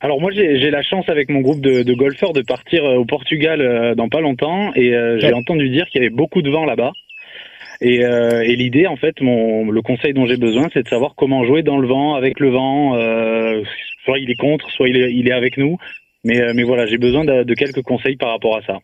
[0.00, 3.04] Alors moi j'ai la chance avec mon groupe de, de golfeurs de partir euh, au
[3.04, 6.50] Portugal euh, dans pas longtemps et euh, j'ai entendu dire qu'il y avait beaucoup de
[6.50, 6.92] vent là-bas.
[7.80, 11.14] Et, euh, et l'idée en fait, mon, le conseil dont j'ai besoin, c'est de savoir
[11.16, 12.96] comment jouer dans le vent, avec le vent.
[12.96, 13.62] euh,
[14.04, 15.76] soit il est contre, soit il est, il est avec nous.
[16.24, 18.78] Mais, euh, mais voilà, j'ai besoin de, de quelques conseils par rapport à ça.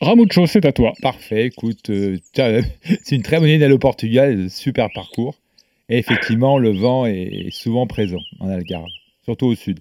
[0.00, 0.92] Ramucho, c'est à toi.
[1.02, 2.16] Parfait, écoute, euh,
[3.02, 5.34] c'est une très bonne idée d'aller au Portugal, super parcours.
[5.88, 8.90] Et effectivement, le vent est souvent présent en Algarve,
[9.24, 9.80] surtout au sud.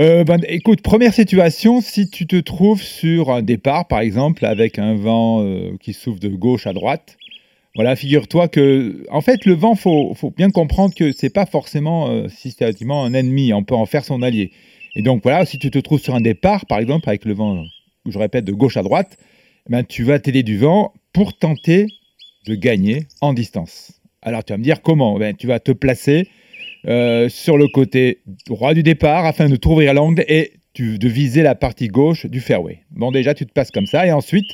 [0.00, 4.78] Euh, ben, écoute, première situation, si tu te trouves sur un départ, par exemple, avec
[4.78, 7.18] un vent euh, qui souffle de gauche à droite,
[7.74, 12.08] voilà, figure-toi que, en fait, le vent, faut, faut bien comprendre que c'est pas forcément
[12.08, 13.52] euh, systématiquement un ennemi.
[13.52, 14.50] On peut en faire son allié.
[14.94, 17.64] Et donc voilà, si tu te trouves sur un départ, par exemple, avec le vent,
[18.06, 19.18] je répète, de gauche à droite,
[19.68, 21.86] ben, tu vas t'aider du vent pour tenter
[22.46, 24.01] de gagner en distance.
[24.22, 25.18] Alors tu vas me dire comment?
[25.18, 26.28] Ben, Tu vas te placer
[26.86, 31.42] euh, sur le côté droit du départ afin de t'ouvrir l'angle et tu- de viser
[31.42, 32.80] la partie gauche du fairway.
[32.90, 34.46] Bon, déjà, tu te places comme ça et ensuite,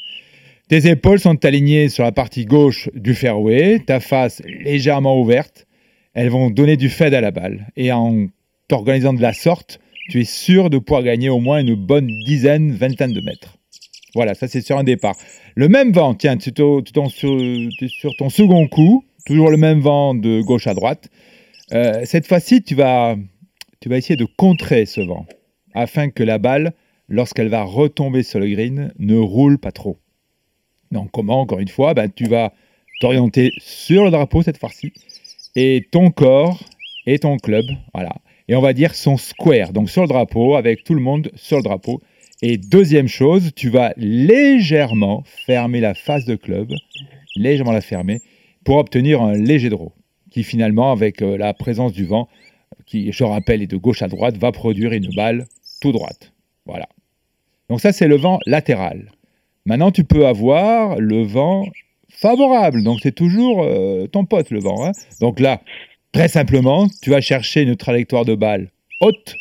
[0.69, 5.67] tes épaules sont alignées sur la partie gauche du fairway, ta face légèrement ouverte.
[6.15, 7.69] Elles vont donner du fade à la balle.
[7.77, 8.27] Et en
[8.67, 12.73] t'organisant de la sorte, tu es sûr de pouvoir gagner au moins une bonne dizaine,
[12.73, 13.57] vingtaine de mètres.
[14.15, 15.15] Voilà, ça c'est sur un départ.
[15.55, 17.39] Le même vent, tiens, tu tu sur,
[17.89, 21.11] sur ton second coup, toujours le même vent de gauche à droite.
[21.75, 23.15] Euh, cette fois-ci, tu vas,
[23.79, 25.27] tu vas essayer de contrer ce vent
[25.75, 26.73] afin que la balle,
[27.11, 29.99] lorsqu'elle va retomber sur le green, ne roule pas trop.
[30.93, 32.55] Donc comment, encore une fois, ben, tu vas
[33.03, 34.95] t'orienter sur le drapeau cette fois-ci
[35.55, 36.65] et ton corps
[37.07, 38.15] et ton club, voilà.
[38.49, 41.59] Et on va dire son square, donc sur le drapeau, avec tout le monde sur
[41.59, 42.01] le drapeau.
[42.41, 46.73] Et deuxième chose, tu vas légèrement fermer la face de club,
[47.37, 48.23] légèrement la fermer,
[48.65, 49.93] pour obtenir un léger draw,
[50.31, 52.29] qui finalement, avec euh, la présence du vent,
[52.87, 55.47] qui, je rappelle, est de gauche à droite, va produire une balle
[55.81, 56.33] tout droite.
[56.67, 56.89] Voilà.
[57.69, 59.11] Donc ça, c'est le vent latéral.
[59.65, 61.67] Maintenant, tu peux avoir le vent
[62.09, 62.83] favorable.
[62.83, 64.87] Donc c'est toujours euh, ton pote, le vent.
[64.87, 64.93] hein.
[65.21, 65.61] Donc là,
[66.13, 69.35] très simplement, tu vas chercher une trajectoire de balle haute,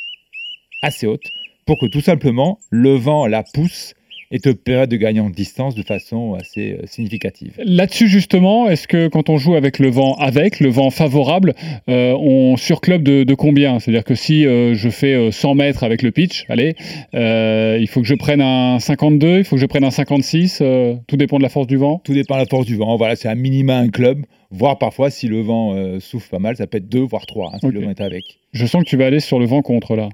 [0.84, 1.24] assez haute,
[1.66, 3.94] pour que tout simplement le vent la pousse
[4.32, 7.54] et te permet de gagner en distance de façon assez euh, significative.
[7.64, 11.54] Là-dessus, justement, est-ce que quand on joue avec le vent avec, le vent favorable,
[11.90, 13.80] euh, on surclub de, de combien?
[13.80, 16.76] C'est-à-dire que si euh, je fais euh, 100 mètres avec le pitch, allez,
[17.14, 20.60] euh, il faut que je prenne un 52, il faut que je prenne un 56,
[20.62, 22.02] euh, tout dépend de la force du vent?
[22.04, 22.96] Tout dépend de la force du vent.
[22.98, 26.58] Voilà, c'est un minima un club, voire parfois si le vent euh, souffle pas mal,
[26.58, 28.24] ça peut être 2 voire 3 hein, si le vent est avec.
[28.54, 30.10] Je sens que tu vas aller sur le vent contre là.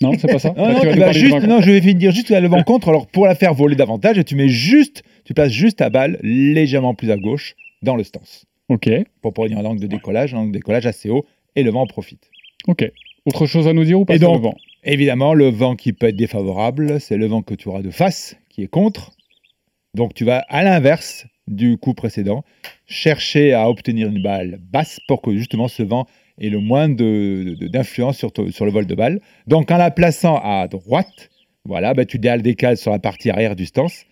[0.00, 2.30] Non, c'est pas ça Non, non, tu vas vas juste, non, je vais finir juste
[2.30, 2.88] le vent contre.
[2.88, 6.94] Alors pour la faire voler davantage, tu mets juste, tu places juste ta balle légèrement
[6.94, 8.44] plus à gauche dans le stance.
[8.68, 8.90] Ok,
[9.22, 11.24] Pour produire un angle de décollage, un angle de décollage assez haut,
[11.54, 12.30] et le vent en profite.
[12.66, 12.90] ok.
[13.26, 14.54] Autre chose à nous dire ou pas Et donc, le vent?
[14.84, 18.36] Évidemment, le vent qui peut être défavorable, c'est le vent que tu auras de face,
[18.50, 19.10] qui est contre.
[19.94, 22.44] Donc tu vas à l'inverse du coup précédent,
[22.86, 26.06] chercher à obtenir une balle basse pour que justement ce vent
[26.40, 28.32] ait le moins de- de- d'influence sur,
[28.64, 29.20] le vol de balle.
[29.46, 31.30] Donc en la plaçant à droite,
[31.64, 34.04] voilà, bah, tu décales sur la partie arrière du stance.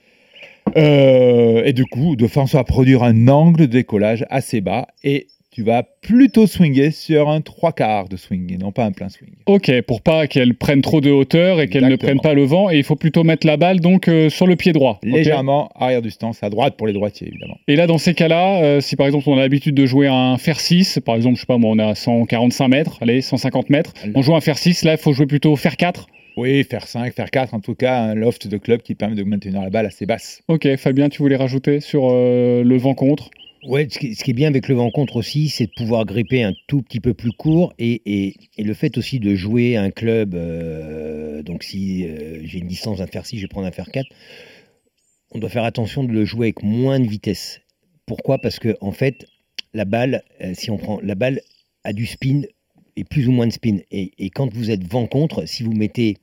[0.76, 5.28] Euh, et du coup, de façon à produire un angle de décollage assez bas et
[5.54, 9.08] tu vas plutôt swinger sur un trois quarts de swing et non pas un plein
[9.08, 9.30] swing.
[9.46, 12.70] Ok, pour pas qu'elle prenne trop de hauteur et qu'elle ne prenne pas le vent,
[12.70, 14.98] et il faut plutôt mettre la balle donc euh, sur le pied droit.
[15.04, 17.56] Légèrement arrière du stance, à droite pour les droitiers évidemment.
[17.68, 20.36] Et là, dans ces cas-là, euh, si par exemple on a l'habitude de jouer un
[20.38, 23.70] fer 6, par exemple, je sais pas moi, on est à 145 mètres, allez, 150
[23.70, 26.08] mètres, on joue un fer 6, là, il faut jouer plutôt fer 4.
[26.36, 29.22] Oui, faire 5, faire 4, en tout cas, un loft de club qui permet de
[29.22, 30.42] maintenir la balle assez basse.
[30.48, 33.30] Ok, Fabien, tu voulais rajouter sur euh, le vent contre?
[33.66, 36.52] Ouais, ce qui, est bien avec le vent contre aussi, c'est de pouvoir gripper un
[36.66, 40.34] tout petit peu plus court et, et- et le fait aussi de jouer un club.
[40.34, 43.90] euh, donc, si euh, j'ai une distance d'un fer 6, je vais prendre un fer
[43.90, 44.08] 4.
[45.32, 47.60] On doit faire attention de le jouer avec moins de vitesse.
[48.06, 48.38] Pourquoi?
[48.38, 49.26] Parce que en fait,
[49.72, 51.40] la balle, euh, si on prend la balle
[51.84, 52.42] a du spin
[52.96, 53.78] et plus ou moins de spin.
[53.90, 56.16] Et, et quand vous êtes vent contre, si vous mettez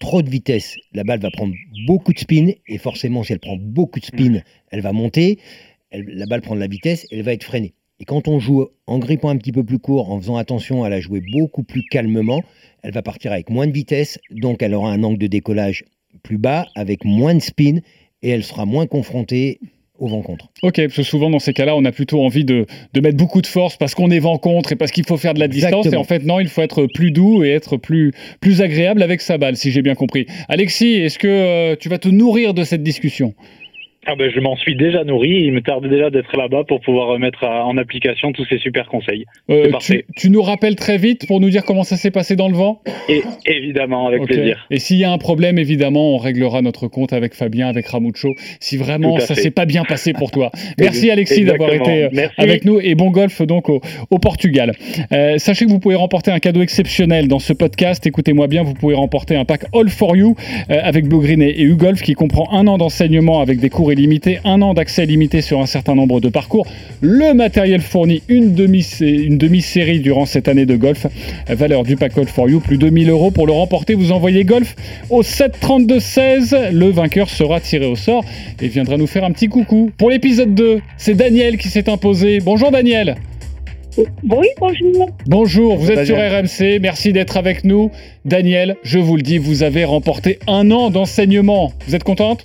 [0.00, 1.54] trop de vitesse, la balle va prendre
[1.86, 5.38] beaucoup de spin et forcément, si elle prend beaucoup de spin, elle va monter
[5.90, 7.74] elle- la balle prend de la vitesse, elle va être freinée.
[8.00, 10.88] Et quand on joue en grippant un petit peu plus court, en faisant attention à
[10.88, 12.44] la jouer beaucoup plus calmement,
[12.82, 15.84] elle va partir avec moins de vitesse, donc elle aura un angle de décollage
[16.22, 17.78] plus bas, avec moins de spin,
[18.22, 19.58] et elle sera moins confrontée
[19.98, 20.48] au vent contre.
[20.62, 23.42] Ok, parce que souvent dans ces cas-là, on a plutôt envie de, de mettre beaucoup
[23.42, 25.86] de force parce qu'on est vent contre et parce qu'il faut faire de la distance.
[25.86, 29.20] Et en fait, non, il faut être plus doux et être plus, plus agréable avec
[29.20, 30.26] sa balle, si j'ai bien compris.
[30.48, 33.34] Alexis, est-ce que euh, tu vas te nourrir de cette discussion?
[34.10, 35.28] Ah ben, je m'en suis déjà nourri.
[35.28, 39.26] Il me tarde déjà d'être là-bas pour pouvoir mettre en application tous ces super conseils.
[39.50, 40.06] Euh, parfait.
[40.16, 42.54] tu, tu nous rappelles très vite pour nous dire comment ça s'est passé dans le
[42.54, 42.80] vent?
[43.10, 44.66] Et évidemment, avec plaisir.
[44.70, 48.34] Et s'il y a un problème, évidemment, on réglera notre compte avec Fabien, avec Ramucho,
[48.60, 50.50] si vraiment ça s'est pas bien passé pour toi.
[50.78, 52.34] Merci Alexis d'avoir été euh, Merci.
[52.38, 54.72] avec nous et bon golf donc au, au Portugal.
[55.12, 58.06] Euh, sachez que vous pouvez remporter un cadeau exceptionnel dans ce podcast.
[58.06, 60.34] Écoutez-moi bien, vous pouvez remporter un pack All for You
[60.70, 63.92] euh, avec Blue Green et, et U-Golf qui comprend un an d'enseignement avec des cours
[63.98, 66.66] illimités, un an d'accès limité sur un certain nombre de parcours,
[67.00, 71.06] le matériel fourni, une demi une demi-série durant cette année de golf.
[71.48, 73.94] Valeur du pack All for You, plus de 1000 euros pour le remporter.
[73.94, 74.76] Vous envoyez golf
[75.10, 76.72] au 732-16.
[76.72, 78.24] Le vainqueur sera tiré au sort
[78.60, 79.90] et viendra nous faire un petit coucou.
[79.98, 82.40] Pour l'épisode 2, c'est Daniel qui s'est imposé.
[82.40, 83.16] Bonjour Daniel.
[83.96, 85.10] Oui, bonjour.
[85.26, 86.48] Bonjour, vous êtes Daniel.
[86.48, 87.90] sur RMC, merci d'être avec nous.
[88.24, 91.72] Daniel, je vous le dis, vous avez remporté un an d'enseignement.
[91.86, 92.44] Vous êtes contente?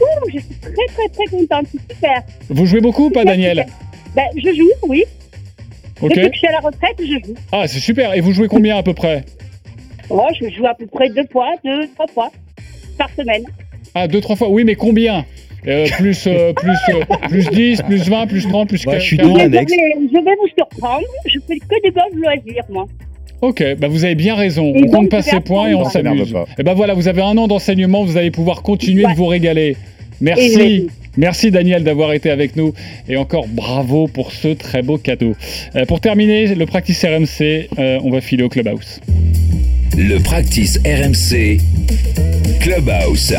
[0.00, 2.22] Ouh, je suis très très très contente, c'est super.
[2.48, 3.66] Vous jouez beaucoup ou pas Daniel
[4.14, 5.04] Ben, je joue, oui.
[6.00, 6.10] Ok.
[6.10, 7.34] Depuis que je suis à la retraite, je joue.
[7.52, 8.14] Ah, c'est super.
[8.14, 9.24] Et vous jouez combien à peu près?
[10.10, 12.30] Oh, je joue à peu près deux fois, deux, trois fois
[12.98, 13.44] par semaine.
[13.94, 14.48] Ah, deux, trois fois.
[14.48, 15.24] Oui, mais combien?
[15.68, 19.16] Euh, plus, euh, plus, euh, plus 10, plus 20, plus 30, plus Moi, je suis
[19.16, 19.38] 40.
[19.38, 22.86] je, vais, je vais vous surprendre, je fais que du golf loisir, moi.
[23.42, 24.72] Ok, bah vous avez bien raison.
[24.72, 26.32] Et On compte pas ses points et on s'amuse.
[26.58, 29.76] Et ben voilà, vous avez un an d'enseignement, vous allez pouvoir continuer de vous régaler.
[30.20, 30.86] Merci.
[31.18, 32.72] Merci Daniel d'avoir été avec nous
[33.06, 35.34] et encore bravo pour ce très beau cadeau.
[35.76, 39.00] Euh, pour terminer le practice RMC, euh, on va filer au clubhouse.
[39.98, 41.58] Le practice RMC
[42.60, 43.34] Clubhouse.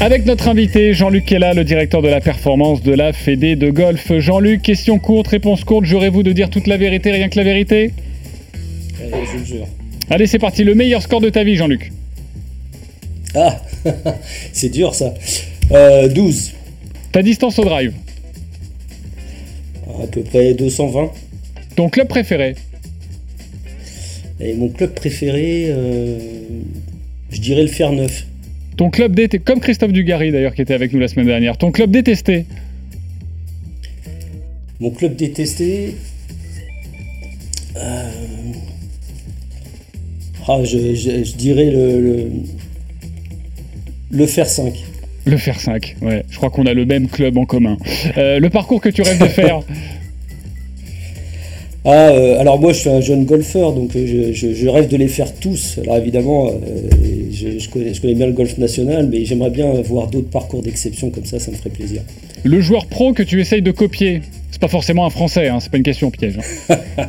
[0.00, 4.10] Avec notre invité Jean-Luc Kella, le directeur de la performance de la Fédé de golf.
[4.18, 7.90] Jean-Luc, question courte, réponse courte, jurez-vous de dire toute la vérité, rien que la vérité?
[9.32, 9.66] Je le jure.
[10.10, 11.92] Allez, c'est parti, le meilleur score de ta vie Jean-Luc.
[13.34, 13.60] Ah,
[14.52, 15.14] c'est dur ça.
[15.70, 16.52] Euh, 12.
[17.12, 17.92] Ta distance au drive.
[20.02, 21.10] À peu près 220.
[21.76, 22.54] Ton club préféré
[24.40, 26.18] Et mon club préféré, euh,
[27.30, 28.26] je dirais le Fer 9.
[28.76, 31.56] Ton club détesté, comme Christophe Dugarry d'ailleurs qui était avec nous la semaine dernière.
[31.56, 32.46] Ton club détesté
[34.80, 35.94] Mon club détesté.
[37.76, 38.10] euh,
[40.48, 42.26] Ah, je, je- je dirais le, le,
[44.10, 44.72] le Fer 5.
[45.24, 46.24] Le fer 5, ouais.
[46.30, 47.76] Je crois qu'on a le même club en commun.
[48.18, 49.60] Euh, le parcours que tu rêves de faire
[51.84, 54.86] Ah, euh, alors moi je suis un jeune golfeur, donc euh, je, je- je rêve
[54.88, 55.78] de les faire tous.
[55.82, 56.52] Alors évidemment, euh,
[57.32, 60.62] je, je connais, je connais bien le golf national, mais j'aimerais bien voir d'autres parcours
[60.62, 62.02] d'exception comme ça, ça me ferait plaisir.
[62.44, 64.22] Le joueur pro que tu essayes de copier
[64.52, 66.38] C'est pas forcément un français, hein, c'est pas une question piège.
[66.68, 66.76] hein.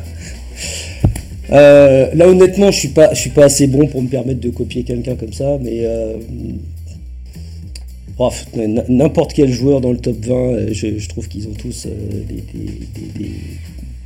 [1.52, 4.50] Euh, là honnêtement, je suis pas, je suis pas assez bon pour me permettre de
[4.50, 6.14] copier quelqu'un comme ça, mais euh,
[8.88, 11.90] n'importe quel joueur dans le top 20, euh, je, je trouve qu'ils ont tous euh,
[12.28, 13.34] des, des- des- des-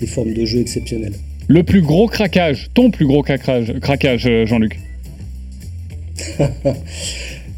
[0.01, 1.13] des formes de jeu exceptionnelles.
[1.49, 4.79] Le plus gros craquage, ton plus gros craquage, craquage Jean-Luc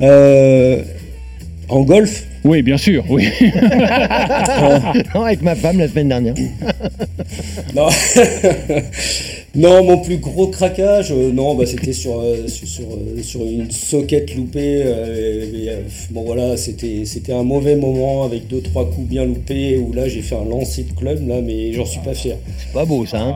[0.03, 0.83] Euh,
[1.69, 2.25] en golf?
[2.45, 3.29] Oui, bien sûr, oui.
[5.15, 6.35] non, avec ma femme la semaine dernière.
[7.77, 7.89] Non.
[9.57, 13.41] Non, mon plus gros craquage, euh, non, bah, c'était sur, euh, sur, sur, euh, sur
[13.43, 14.83] une socket loupée.
[14.85, 15.75] euh, et, euh,
[16.13, 20.07] bon voilà, c'était c'était un mauvais moment avec deux trois coups bien loupés où là
[20.09, 22.37] j'ai fait un lancer de club là, mais j'en suis pas fier.
[22.59, 23.21] C'est pas beau ça.
[23.21, 23.35] Hein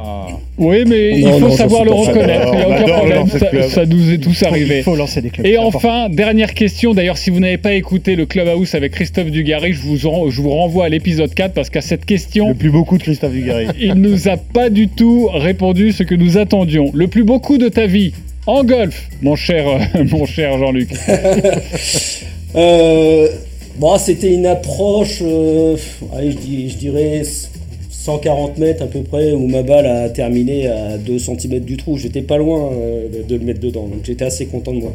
[0.57, 2.49] Oui, mais il faut non, savoir le reconnaître.
[2.53, 3.27] Il n'y a aucun problème.
[3.29, 3.69] Ça, club.
[3.71, 4.79] ça nous est tous arrivé.
[4.79, 6.95] il faut lancer des clubs, Et enfin, dernière question.
[6.95, 10.41] D'ailleurs, si vous n'avez pas écouté le Clubhouse avec Christophe Dugarry, je vous, en- je
[10.41, 13.33] vous renvoie à l'épisode 4 parce qu'à cette question, Le plus beau coup de Christophe
[13.33, 13.67] Dugarry.
[13.81, 16.91] il nous a pas du tout répondu ce que nous attendions.
[16.95, 18.13] Le plus beau coup de ta vie
[18.47, 20.91] en golf, mon cher, euh, mon cher Jean-Luc.
[22.57, 23.27] Euh,
[23.79, 25.77] bon, c'était une approche, euh,
[26.23, 27.23] je, je dirais
[27.91, 31.99] 140 mètres à peu près, où ma balle a terminé à 2 cm du trou.
[31.99, 32.71] J'étais pas loin
[33.11, 34.93] de le mettre dedans, donc j'étais assez content de moi.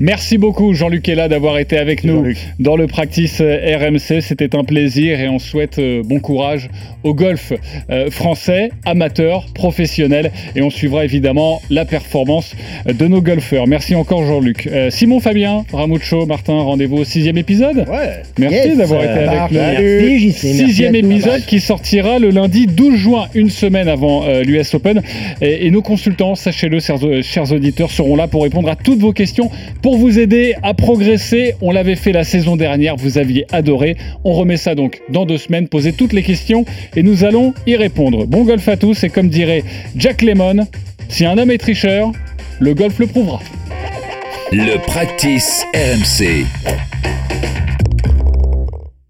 [0.00, 2.24] Merci beaucoup Jean-Luc Ella d'avoir été avec nous
[2.58, 4.20] dans le practice euh, RMC.
[4.20, 6.68] C'était un plaisir et on souhaite euh, bon courage
[7.04, 7.52] au golf
[7.90, 12.54] euh, français, amateur, professionnel et on suivra évidemment la performance
[12.86, 13.66] de nos golfeurs.
[13.66, 14.68] Merci encore Jean-Luc.
[14.90, 17.84] Simon Fabien, Ramucho, Martin, rendez-vous au sixième épisode.
[17.88, 18.22] Ouais.
[18.38, 20.32] Merci Yes, d'avoir été avec nous.
[20.32, 25.02] Sixième épisode qui sortira le lundi 12 juin, une semaine avant l'US Open.
[25.40, 29.12] Et, et nos consultants, sachez-le, chers, chers auditeurs, seront là pour répondre à toutes vos
[29.12, 29.50] questions,
[29.92, 31.54] pour vous aider à progresser.
[31.60, 33.98] On l'avait fait la saison dernière, vous aviez adoré.
[34.24, 35.68] On remet ça donc dans deux semaines.
[35.68, 36.64] Posez toutes les questions
[36.96, 38.24] et nous allons y répondre.
[38.24, 39.62] Bon golf à tous et comme dirait
[39.94, 40.66] Jack Lemon,
[41.10, 42.10] si un homme est tricheur,
[42.58, 43.40] le golf le prouvera.
[44.50, 46.46] Le practice RMC.